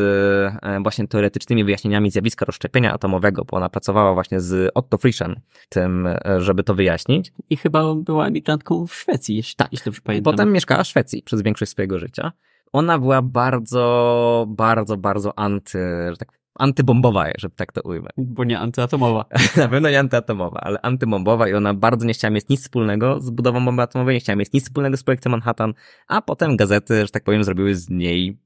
e, 0.64 0.80
właśnie 0.84 1.08
teoretycznymi 1.08 1.64
wyjaśnieniami 1.64 2.12
zjawiska 2.12 2.46
rozszczepienia 2.46 2.94
atomowego, 2.94 3.46
bo 3.46 3.58
ona 3.58 3.70
pracowała 3.70 4.14
właśnie 4.14 4.40
z 4.40 4.72
Otto 4.76 4.98
Frischem, 4.98 5.36
tym, 5.70 6.08
e, 6.08 6.20
żeby 6.38 6.64
to 6.64 6.76
wyjaśnić. 6.76 7.34
I 7.50 7.58
chyba 7.58 7.96
była 7.96 8.28
emigrantką 8.28 8.88
w 8.88 8.94
Szwecji, 8.94 9.36
jeśli, 9.36 9.56
tak. 9.56 9.72
jeśli 9.72 9.86
dobrze 9.86 10.02
pamiętam. 10.02 10.34
Potem 10.34 10.52
mieszkała 10.52 10.84
w 10.84 10.88
Szwecji 10.88 11.24
przez 11.24 11.42
większość 11.42 11.72
swojego 11.72 12.00
życia. 12.00 12.32
Ona 12.74 13.00
była 13.00 13.22
bardzo, 13.22 14.46
bardzo, 14.50 14.98
bardzo 14.98 15.40
anty, 15.40 15.80
że 16.10 16.18
tak 16.18 16.37
antybombowa, 16.60 17.26
żeby 17.38 17.56
tak 17.56 17.72
to 17.72 17.82
ujmę. 17.82 18.10
Bo 18.36 18.44
nie 18.44 18.60
antyatomowa. 18.60 19.26
Na 19.58 19.68
pewno 19.68 19.90
nie 19.90 20.00
antyatomowa, 20.00 20.60
ale 20.60 20.82
antybombowa 20.82 21.48
i 21.48 21.54
ona 21.54 21.74
bardzo 21.74 22.06
nie 22.06 22.14
chciała 22.14 22.32
mieć 22.32 22.50
nic 22.50 22.62
wspólnego 22.62 23.22
z 23.22 23.30
budową 23.30 23.66
bomby 23.66 23.82
atomowej, 23.82 24.14
nie 24.16 24.20
chciała 24.20 24.36
mieć 24.36 24.54
nic 24.54 24.64
wspólnego 24.64 24.98
z 24.98 25.04
projektem 25.04 25.32
Manhattan, 25.32 25.74
a 26.08 26.22
potem 26.22 26.58
gazety, 26.58 27.06
że 27.06 27.12
tak 27.12 27.24
powiem, 27.24 27.44
zrobiły 27.44 27.76
z 27.76 27.90
niej 27.90 28.38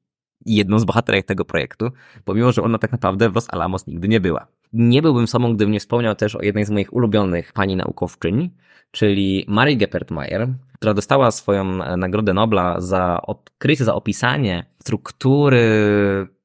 jedną 0.46 0.80
z 0.80 0.86
bohaterek 0.86 1.26
tego 1.26 1.46
projektu, 1.46 1.92
pomimo, 2.26 2.52
że 2.52 2.62
ona 2.62 2.78
tak 2.78 2.92
naprawdę 2.92 3.30
w 3.30 3.36
Los 3.36 3.48
Alamos 3.50 3.88
nigdy 3.88 4.08
nie 4.08 4.20
była. 4.20 4.48
Nie 4.74 5.02
byłbym 5.02 5.28
sobą, 5.28 5.56
gdybym 5.56 5.72
nie 5.72 5.80
wspomniał 5.80 6.16
też 6.16 6.36
o 6.36 6.42
jednej 6.42 6.66
z 6.66 6.70
moich 6.70 6.94
ulubionych 6.94 7.54
pani 7.54 7.76
naukowczyń, 7.76 8.50
czyli 8.92 9.46
Marie 9.48 9.78
Geppert-Mayer, 9.78 10.48
która 10.74 10.94
dostała 10.94 11.32
swoją 11.32 11.84
e, 11.84 11.98
Nagrodę 11.98 12.34
Nobla 12.34 12.82
za 12.82 13.22
odkrycie, 13.22 13.86
za 13.86 13.96
opisanie 13.96 14.66
struktury 14.80 15.62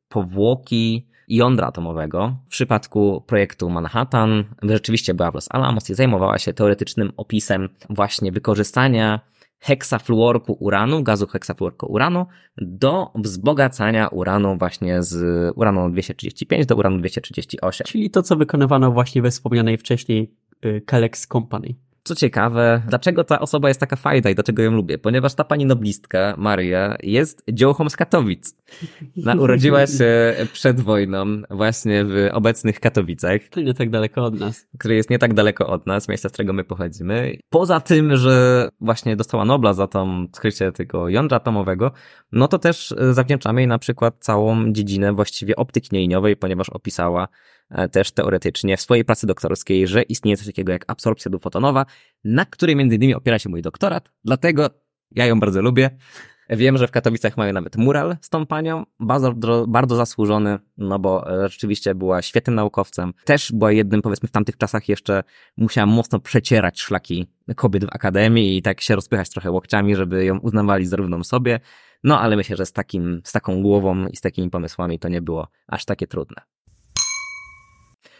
powłoki 0.08 1.06
jądra 1.28 1.66
atomowego. 1.66 2.36
W 2.46 2.48
przypadku 2.48 3.24
projektu 3.26 3.70
Manhattan 3.70 4.44
rzeczywiście 4.62 5.14
była 5.14 5.30
w 5.30 5.34
Los 5.34 5.48
Alamos 5.50 5.90
i 5.90 5.94
zajmowała 5.94 6.38
się 6.38 6.52
teoretycznym 6.52 7.12
opisem 7.16 7.68
właśnie 7.90 8.32
wykorzystania 8.32 9.20
heksafluorku 9.58 10.52
uranu, 10.60 11.02
gazu 11.02 11.26
heksafluorku 11.26 11.86
uranu 11.86 12.26
do 12.56 13.10
wzbogacania 13.14 14.08
uranu 14.08 14.58
właśnie 14.58 15.02
z 15.02 15.52
uranu 15.56 15.90
235 15.90 16.66
do 16.66 16.76
uranu 16.76 16.98
238. 16.98 17.84
Czyli 17.86 18.10
to, 18.10 18.22
co 18.22 18.36
wykonywano 18.36 18.92
właśnie 18.92 19.22
we 19.22 19.30
wspomnianej 19.30 19.78
wcześniej 19.78 20.34
y, 20.64 20.82
Kalex 20.86 21.26
Company. 21.26 21.74
Co 22.06 22.14
ciekawe, 22.14 22.82
dlaczego 22.88 23.24
ta 23.24 23.40
osoba 23.40 23.68
jest 23.68 23.80
taka 23.80 23.96
fajna 23.96 24.30
i 24.30 24.34
dlaczego 24.34 24.62
ją 24.62 24.70
lubię? 24.70 24.98
Ponieważ 24.98 25.34
ta 25.34 25.44
pani 25.44 25.66
noblistka, 25.66 26.34
Maria, 26.38 26.96
jest 27.02 27.42
dziołchą 27.52 27.88
z 27.88 27.96
Katowic. 27.96 28.56
Na, 29.16 29.34
urodziła 29.34 29.86
się 29.86 30.34
przed 30.52 30.80
wojną 30.80 31.26
właśnie 31.50 32.04
w 32.04 32.28
obecnych 32.32 32.80
Katowicach. 32.80 33.40
To 33.50 33.60
nie 33.60 33.74
tak 33.74 33.90
daleko 33.90 34.24
od 34.24 34.40
nas. 34.40 34.66
Który 34.78 34.94
jest 34.94 35.10
nie 35.10 35.18
tak 35.18 35.34
daleko 35.34 35.66
od 35.66 35.86
nas, 35.86 36.08
miejsca, 36.08 36.28
z 36.28 36.32
którego 36.32 36.52
my 36.52 36.64
pochodzimy. 36.64 37.36
Poza 37.50 37.80
tym, 37.80 38.16
że 38.16 38.68
właśnie 38.80 39.16
dostała 39.16 39.44
Nobla 39.44 39.72
za 39.72 39.86
to 39.86 40.06
odkrycie 40.24 40.72
tego 40.72 41.08
jądra 41.08 41.36
atomowego, 41.36 41.92
no 42.32 42.48
to 42.48 42.58
też 42.58 42.94
zawdzięczamy 43.10 43.60
jej 43.60 43.68
na 43.68 43.78
przykład 43.78 44.16
całą 44.20 44.72
dziedzinę 44.72 45.12
właściwie 45.12 45.56
optyki 45.56 45.88
nieliniowej, 45.92 46.36
ponieważ 46.36 46.70
opisała 46.70 47.28
też 47.92 48.12
teoretycznie 48.12 48.76
w 48.76 48.80
swojej 48.80 49.04
pracy 49.04 49.26
doktorskiej, 49.26 49.86
że 49.86 50.02
istnieje 50.02 50.36
coś 50.36 50.46
takiego 50.46 50.72
jak 50.72 50.84
absorpcja 50.86 51.30
dwufotonowa, 51.30 51.86
na 52.24 52.44
której 52.44 52.76
między 52.76 52.96
innymi 52.96 53.14
opiera 53.14 53.38
się 53.38 53.48
mój 53.48 53.62
doktorat, 53.62 54.08
dlatego 54.24 54.70
ja 55.10 55.26
ją 55.26 55.40
bardzo 55.40 55.62
lubię. 55.62 55.90
Wiem, 56.50 56.76
że 56.76 56.88
w 56.88 56.90
Katowicach 56.90 57.36
mają 57.36 57.52
nawet 57.52 57.76
mural 57.76 58.16
z 58.20 58.28
tą 58.28 58.46
panią, 58.46 58.84
bardzo, 59.00 59.34
bardzo 59.68 59.96
zasłużony, 59.96 60.58
no 60.78 60.98
bo 60.98 61.44
e, 61.44 61.48
rzeczywiście 61.48 61.94
była 61.94 62.22
świetnym 62.22 62.56
naukowcem. 62.56 63.12
Też 63.24 63.52
była 63.52 63.72
jednym, 63.72 64.02
powiedzmy, 64.02 64.28
w 64.28 64.32
tamtych 64.32 64.56
czasach 64.56 64.88
jeszcze 64.88 65.22
musiała 65.56 65.86
mocno 65.86 66.20
przecierać 66.20 66.80
szlaki 66.80 67.26
kobiet 67.56 67.84
w 67.84 67.88
akademii 67.92 68.56
i 68.56 68.62
tak 68.62 68.80
się 68.80 68.94
rozpychać 68.94 69.30
trochę 69.30 69.50
łokciami, 69.50 69.96
żeby 69.96 70.24
ją 70.24 70.38
uznawali 70.38 70.86
za 70.86 70.96
równą 70.96 71.24
sobie. 71.24 71.60
No 72.04 72.20
ale 72.20 72.36
myślę, 72.36 72.56
że 72.56 72.66
z 72.66 72.72
takim, 72.72 73.20
z 73.24 73.32
taką 73.32 73.62
głową 73.62 74.06
i 74.06 74.16
z 74.16 74.20
takimi 74.20 74.50
pomysłami 74.50 74.98
to 74.98 75.08
nie 75.08 75.22
było 75.22 75.48
aż 75.66 75.84
takie 75.84 76.06
trudne. 76.06 76.42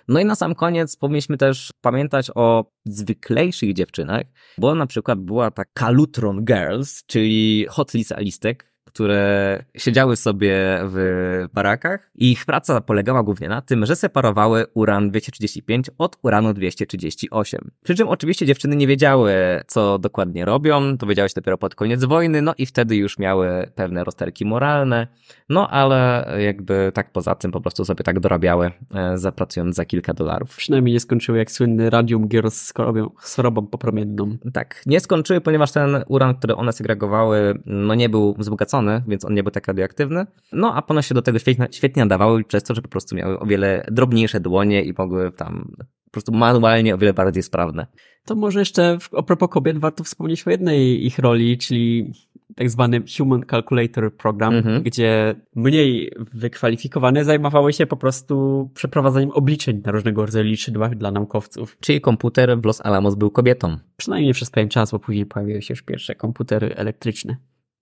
No 0.09 0.21
i 0.21 0.25
na 0.25 0.35
sam 0.35 0.55
koniec 0.55 0.97
powinniśmy 0.97 1.37
też 1.37 1.73
pamiętać 1.81 2.31
o 2.35 2.73
zwyklejszych 2.85 3.75
dziewczynach, 3.75 4.23
bo 4.59 4.75
na 4.75 4.87
przykład 4.87 5.21
była 5.21 5.51
ta 5.51 5.65
Kalutron 5.65 6.45
Girls, 6.45 7.05
czyli 7.07 7.67
hot 7.69 7.95
lista 7.95 8.21
listek, 8.21 8.76
które 8.97 9.65
siedziały 9.77 10.17
sobie 10.17 10.55
w 10.83 11.47
barakach 11.55 12.11
i 12.15 12.33
ich 12.33 12.45
praca 12.45 12.81
polegała 12.81 13.23
głównie 13.23 13.49
na 13.49 13.63
tym, 13.63 13.87
że 13.87 13.97
separowały 13.97 14.67
uran 14.75 15.11
235 15.11 15.91
od 15.99 16.17
uranu 16.23 16.55
238. 16.55 17.71
Przy 17.85 17.95
czym 17.95 18.09
oczywiście 18.09 18.47
dziewczyny 18.47 18.77
nie 18.77 18.87
wiedziały, 18.87 19.33
co 19.67 19.99
dokładnie 19.99 20.45
robią, 20.45 20.97
dowiedziały 20.97 21.29
się 21.29 21.33
dopiero 21.37 21.59
pod 21.59 21.75
koniec 21.75 22.05
wojny, 22.05 22.43
no 22.43 22.55
i 22.59 22.67
wtedy 22.67 22.97
już 22.97 23.19
miały 23.19 23.71
pewne 23.75 24.05
rozterki 24.05 24.45
moralne, 24.45 25.07
no 25.49 25.71
ale 25.71 26.27
jakby 26.39 26.91
tak 26.95 27.13
poza 27.13 27.35
tym 27.35 27.53
po 27.53 27.61
prostu 27.61 27.85
sobie 27.85 28.05
tak 28.05 28.21
dorabiały, 28.21 28.71
e, 28.95 29.19
zapracując 29.19 29.77
za 29.77 29.85
kilka 29.85 30.15
dolarów. 30.15 30.57
Przynajmniej 30.57 30.93
nie 30.93 31.01
skończyły 31.01 31.39
jak 31.39 31.51
słynny 31.51 31.91
radium 31.91 32.29
gier 32.29 32.51
z 32.51 32.73
chorobą, 32.75 33.11
z 33.21 33.37
chorobą 33.37 33.67
popromienną. 33.67 34.37
Tak, 34.53 34.83
nie 34.87 35.01
skończyły, 35.01 35.41
ponieważ 35.41 35.73
ten 35.73 36.05
uran, 36.09 36.35
który 36.35 36.57
one 36.57 36.73
segregowały, 36.73 37.63
no 37.67 37.95
nie 37.95 38.09
był 38.09 38.35
wzbogacony 38.39 38.86
więc 39.09 39.25
on 39.25 39.35
nie 39.35 39.43
był 39.43 39.53
tak 39.53 39.67
radioaktywny. 39.67 40.27
No 40.53 40.75
a 40.75 40.83
ponoć 40.83 41.07
się 41.07 41.15
do 41.15 41.23
tego 41.23 41.39
świetnie, 41.39 41.69
świetnie 41.71 42.03
nadawały 42.03 42.45
przez 42.45 42.63
to, 42.63 42.75
że 42.75 42.83
po 42.83 42.89
prostu 42.89 43.17
miały 43.17 43.39
o 43.39 43.47
wiele 43.47 43.87
drobniejsze 43.91 44.41
dłonie 44.41 44.83
i 44.83 44.95
mogły 44.99 45.33
tam 45.33 45.73
po 46.05 46.11
prostu 46.11 46.33
manualnie 46.33 46.95
o 46.95 46.99
wiele 46.99 47.15
bardziej 47.15 47.43
sprawne. 47.43 47.87
To 48.25 48.35
może 48.35 48.59
jeszcze 48.59 48.99
a 49.17 49.23
propos 49.23 49.49
kobiet 49.49 49.79
warto 49.79 50.05
wspomnieć 50.05 50.47
o 50.47 50.51
jednej 50.51 51.07
ich 51.07 51.19
roli, 51.19 51.59
czyli 51.59 52.13
tak 52.57 52.71
zwany 52.71 53.03
Human 53.19 53.43
Calculator 53.51 54.17
Program, 54.17 54.55
mhm. 54.55 54.83
gdzie 54.83 55.35
mniej 55.57 56.13
wykwalifikowane 56.19 57.25
zajmowały 57.25 57.73
się 57.73 57.87
po 57.87 57.97
prostu 57.97 58.71
przeprowadzaniem 58.75 59.31
obliczeń 59.31 59.83
na 59.85 59.93
różnego 59.93 60.27
rodzaju 60.27 60.45
liczydłach 60.45 60.95
dla 60.95 61.11
naukowców. 61.11 61.77
Czyli 61.81 62.01
komputer 62.01 62.59
w 62.61 62.65
Los 62.65 62.81
Alamos 62.81 63.15
był 63.15 63.31
kobietą. 63.31 63.77
Przynajmniej 63.97 64.33
przez 64.33 64.51
pewien 64.51 64.69
czas, 64.69 64.91
bo 64.91 64.99
później 64.99 65.27
pojawiły 65.27 65.63
się 65.63 65.73
już 65.73 65.83
pierwsze 65.83 66.15
komputery 66.15 66.75
elektryczne 66.77 67.37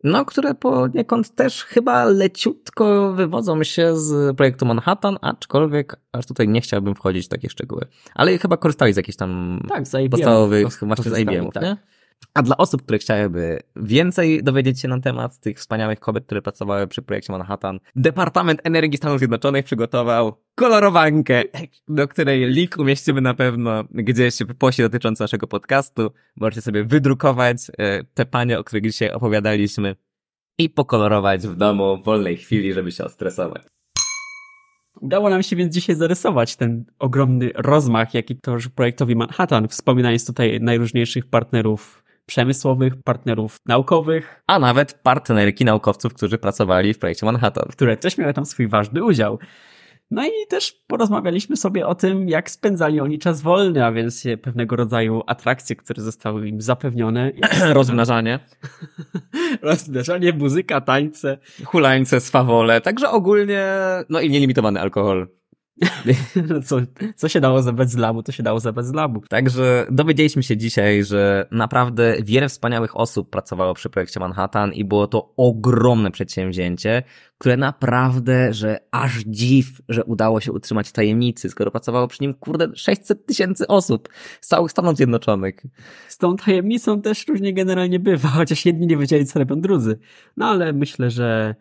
no, 0.05 0.25
które 0.25 0.55
poniekąd 0.55 1.35
też 1.35 1.65
chyba 1.65 2.05
leciutko 2.05 3.13
wywodzą 3.13 3.65
się 3.65 3.97
z 3.97 4.37
projektu 4.37 4.67
Manhattan, 4.67 5.19
aczkolwiek 5.21 5.97
aż 6.13 6.27
tutaj 6.27 6.49
nie 6.49 6.61
chciałbym 6.61 6.95
wchodzić 6.95 7.27
w 7.27 7.29
takie 7.29 7.51
szczegóły. 7.51 7.87
Ale 8.15 8.39
chyba 8.39 8.57
korzystali 8.57 8.93
z 8.93 8.97
jakichś 8.97 9.17
tam 9.17 9.61
tak, 9.69 9.85
podstawowych, 10.11 10.69
właśnie 10.83 11.11
z 11.11 11.19
IBM-ów, 11.19 11.55
tak. 11.55 11.63
nie? 11.63 11.77
A 12.35 12.43
dla 12.43 12.57
osób, 12.57 12.83
które 12.83 12.99
chciałyby 12.99 13.63
więcej 13.77 14.43
dowiedzieć 14.43 14.81
się 14.81 14.89
na 14.89 15.01
temat 15.01 15.41
tych 15.41 15.59
wspaniałych 15.59 16.01
kobiet, 16.01 16.27
które 16.27 16.43
pracowały 16.43 16.87
przy 16.87 17.03
projekcie 17.03 17.33
Manhattan, 17.33 17.81
Departament 17.97 18.61
Energii 18.65 18.97
Stanów 18.97 19.19
Zjednoczonych 19.19 19.65
przygotował 19.65 20.33
kolorowankę, 20.55 21.43
do 21.89 22.09
której 22.09 22.47
link 22.47 22.79
umieścimy 22.79 23.21
na 23.21 23.35
pewno 23.35 23.85
gdzieś 23.91 24.39
w 24.39 24.55
poście 24.55 24.83
dotyczącym 24.83 25.25
naszego 25.25 25.47
podcastu. 25.47 26.11
Możecie 26.37 26.63
sobie 26.63 26.85
wydrukować 26.85 27.57
e, 27.79 28.05
te 28.05 28.27
panie, 28.27 28.59
o 28.59 28.65
których 28.65 28.85
dzisiaj 28.85 29.11
opowiadaliśmy. 29.11 29.97
i 30.59 30.71
pokolorować 30.71 31.47
w 31.47 31.57
domu 31.57 31.97
w 31.97 32.05
wolnej 32.05 32.37
chwili, 32.37 32.73
żeby 32.73 32.93
się 32.93 33.05
odstresować. 33.05 33.63
Udało 35.01 35.31
nam 35.31 35.43
się 35.43 35.57
więc 35.57 35.75
dzisiaj 35.75 35.97
zarysować 35.97 36.57
ten 36.57 36.85
ogromny 36.99 37.51
rozmach, 37.55 38.15
jaki 38.15 38.37
torzy 38.37 38.71
projektowi 38.71 39.17
Manhattan, 39.17 39.69
wspominając 39.69 40.27
tutaj 40.27 40.61
najróżniejszych 40.61 41.27
partnerów 41.27 42.04
przemysłowych, 42.27 43.03
partnerów 43.05 43.57
naukowych. 43.67 44.43
A 44.47 44.59
nawet 44.59 44.95
partnerki 44.95 45.65
naukowców, 45.65 46.15
którzy 46.15 46.39
pracowali 46.39 46.95
w 46.95 46.99
projekcie 46.99 47.27
Manhattan. 47.27 47.69
Które 47.73 47.97
też 47.97 48.19
miały 48.19 48.35
tam 48.35 48.47
swój 48.47 48.69
ważny 48.69 49.05
udział. 49.05 49.39
No 50.11 50.27
i 50.27 50.31
też 50.49 50.73
porozmawialiśmy 50.87 51.57
sobie 51.57 51.87
o 51.87 51.95
tym, 51.95 52.29
jak 52.29 52.51
spędzali 52.51 53.01
oni 53.01 53.19
czas 53.19 53.43
wolny, 53.43 53.85
a 53.85 53.93
więc 53.93 54.25
pewnego 54.43 54.77
rodzaju 54.77 55.23
atrakcje, 55.27 55.77
które 55.77 56.03
zostały 56.03 56.49
im 56.49 56.61
zapewnione. 56.61 57.33
Rozmnażanie. 57.73 58.39
Rozmnażanie, 59.63 60.33
muzyka, 60.33 60.81
tańce. 60.81 61.39
Hulańce, 61.65 62.21
swawole, 62.21 62.81
także 62.81 63.11
ogólnie, 63.11 63.67
no 64.09 64.21
i 64.21 64.31
nielimitowany 64.31 64.81
alkohol. 64.81 65.29
co, 66.67 66.77
co 67.17 67.29
się 67.29 67.41
dało 67.41 67.63
zebrać 67.63 67.91
z 67.91 67.97
labu, 67.97 68.23
to 68.23 68.33
się 68.33 68.43
dało 68.43 68.61
zebrać 68.61 68.87
z 68.87 68.93
labu. 68.93 69.21
Także 69.21 69.87
dowiedzieliśmy 69.91 70.43
się 70.43 70.57
dzisiaj, 70.57 71.05
że 71.05 71.49
naprawdę 71.51 72.17
wiele 72.23 72.49
wspaniałych 72.49 72.97
osób 72.97 73.31
pracowało 73.31 73.75
przy 73.75 73.91
projekcie 73.91 74.21
Manhattan 74.21 74.73
i 74.73 74.85
było 74.85 75.07
to 75.07 75.33
ogromne 75.37 76.11
przedsięwzięcie, 76.11 77.03
które 77.39 77.57
naprawdę, 77.57 78.53
że 78.53 78.81
aż 78.91 79.19
dziw, 79.27 79.67
że 79.89 80.05
udało 80.05 80.41
się 80.41 80.53
utrzymać 80.53 80.93
tajemnicy, 80.93 81.51
skoro 81.51 81.71
pracowało 81.71 82.09
przy 82.09 82.23
nim, 82.23 82.35
kurde, 82.35 82.69
600 82.75 83.27
tysięcy 83.27 83.67
osób 83.67 84.09
z 84.41 84.49
całych 84.49 84.71
Stanów 84.71 84.97
Zjednoczonych. 84.97 85.63
Z 86.09 86.19
tą 86.19 86.37
tajemnicą 86.37 87.03
też 87.03 87.29
różnie 87.29 87.55
generalnie 87.55 88.01
bywa, 88.01 88.29
chociaż 88.39 88.67
jedni 88.67 88.87
nie 88.87 88.97
wiedzieli, 88.97 89.27
co 89.27 89.39
robią 89.39 89.61
drudzy. 89.61 89.99
No 90.37 90.47
ale 90.47 90.73
myślę, 90.73 91.11
że 91.11 91.55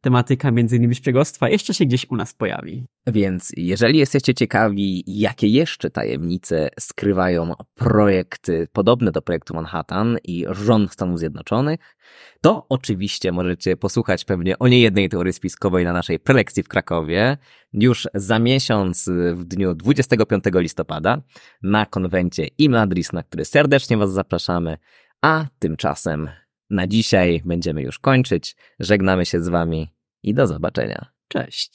tematyka 0.00 0.48
innymi 0.48 0.94
szpiegostwa 0.94 1.48
jeszcze 1.48 1.74
się 1.74 1.84
gdzieś 1.84 2.06
u 2.10 2.16
nas 2.16 2.34
pojawi. 2.34 2.86
Więc 3.06 3.52
jeżeli 3.56 3.98
jesteście 3.98 4.34
ciekawi, 4.34 5.04
jakie 5.06 5.46
jeszcze 5.46 5.90
tajemnice 5.90 6.68
skrywają 6.80 7.54
projekty 7.74 8.68
podobne 8.72 9.12
do 9.12 9.22
projektu 9.22 9.54
Manhattan 9.54 10.16
i 10.24 10.44
rząd 10.50 10.92
Stanów 10.92 11.18
Zjednoczonych, 11.18 11.96
to 12.40 12.66
oczywiście 12.68 13.32
możecie 13.32 13.76
posłuchać 13.76 14.24
pewnie 14.24 14.58
o 14.58 14.68
niejednej 14.68 15.08
teorii 15.08 15.32
spiskowej 15.32 15.84
na 15.84 15.92
naszej 15.92 16.18
prelekcji 16.18 16.62
w 16.62 16.68
Krakowie 16.68 17.36
już 17.72 18.08
za 18.14 18.38
miesiąc 18.38 19.10
w 19.34 19.44
dniu 19.44 19.74
25 19.74 20.44
listopada 20.54 21.22
na 21.62 21.86
konwencie 21.86 22.46
Imladris, 22.46 23.12
na 23.12 23.22
który 23.22 23.44
serdecznie 23.44 23.96
Was 23.96 24.12
zapraszamy, 24.12 24.78
a 25.22 25.46
tymczasem 25.58 26.28
na 26.70 26.86
dzisiaj 26.86 27.42
będziemy 27.44 27.82
już 27.82 27.98
kończyć. 27.98 28.56
Żegnamy 28.80 29.26
się 29.26 29.40
z 29.42 29.48
Wami 29.48 29.88
i 30.22 30.34
do 30.34 30.46
zobaczenia. 30.46 31.06
Cześć. 31.28 31.72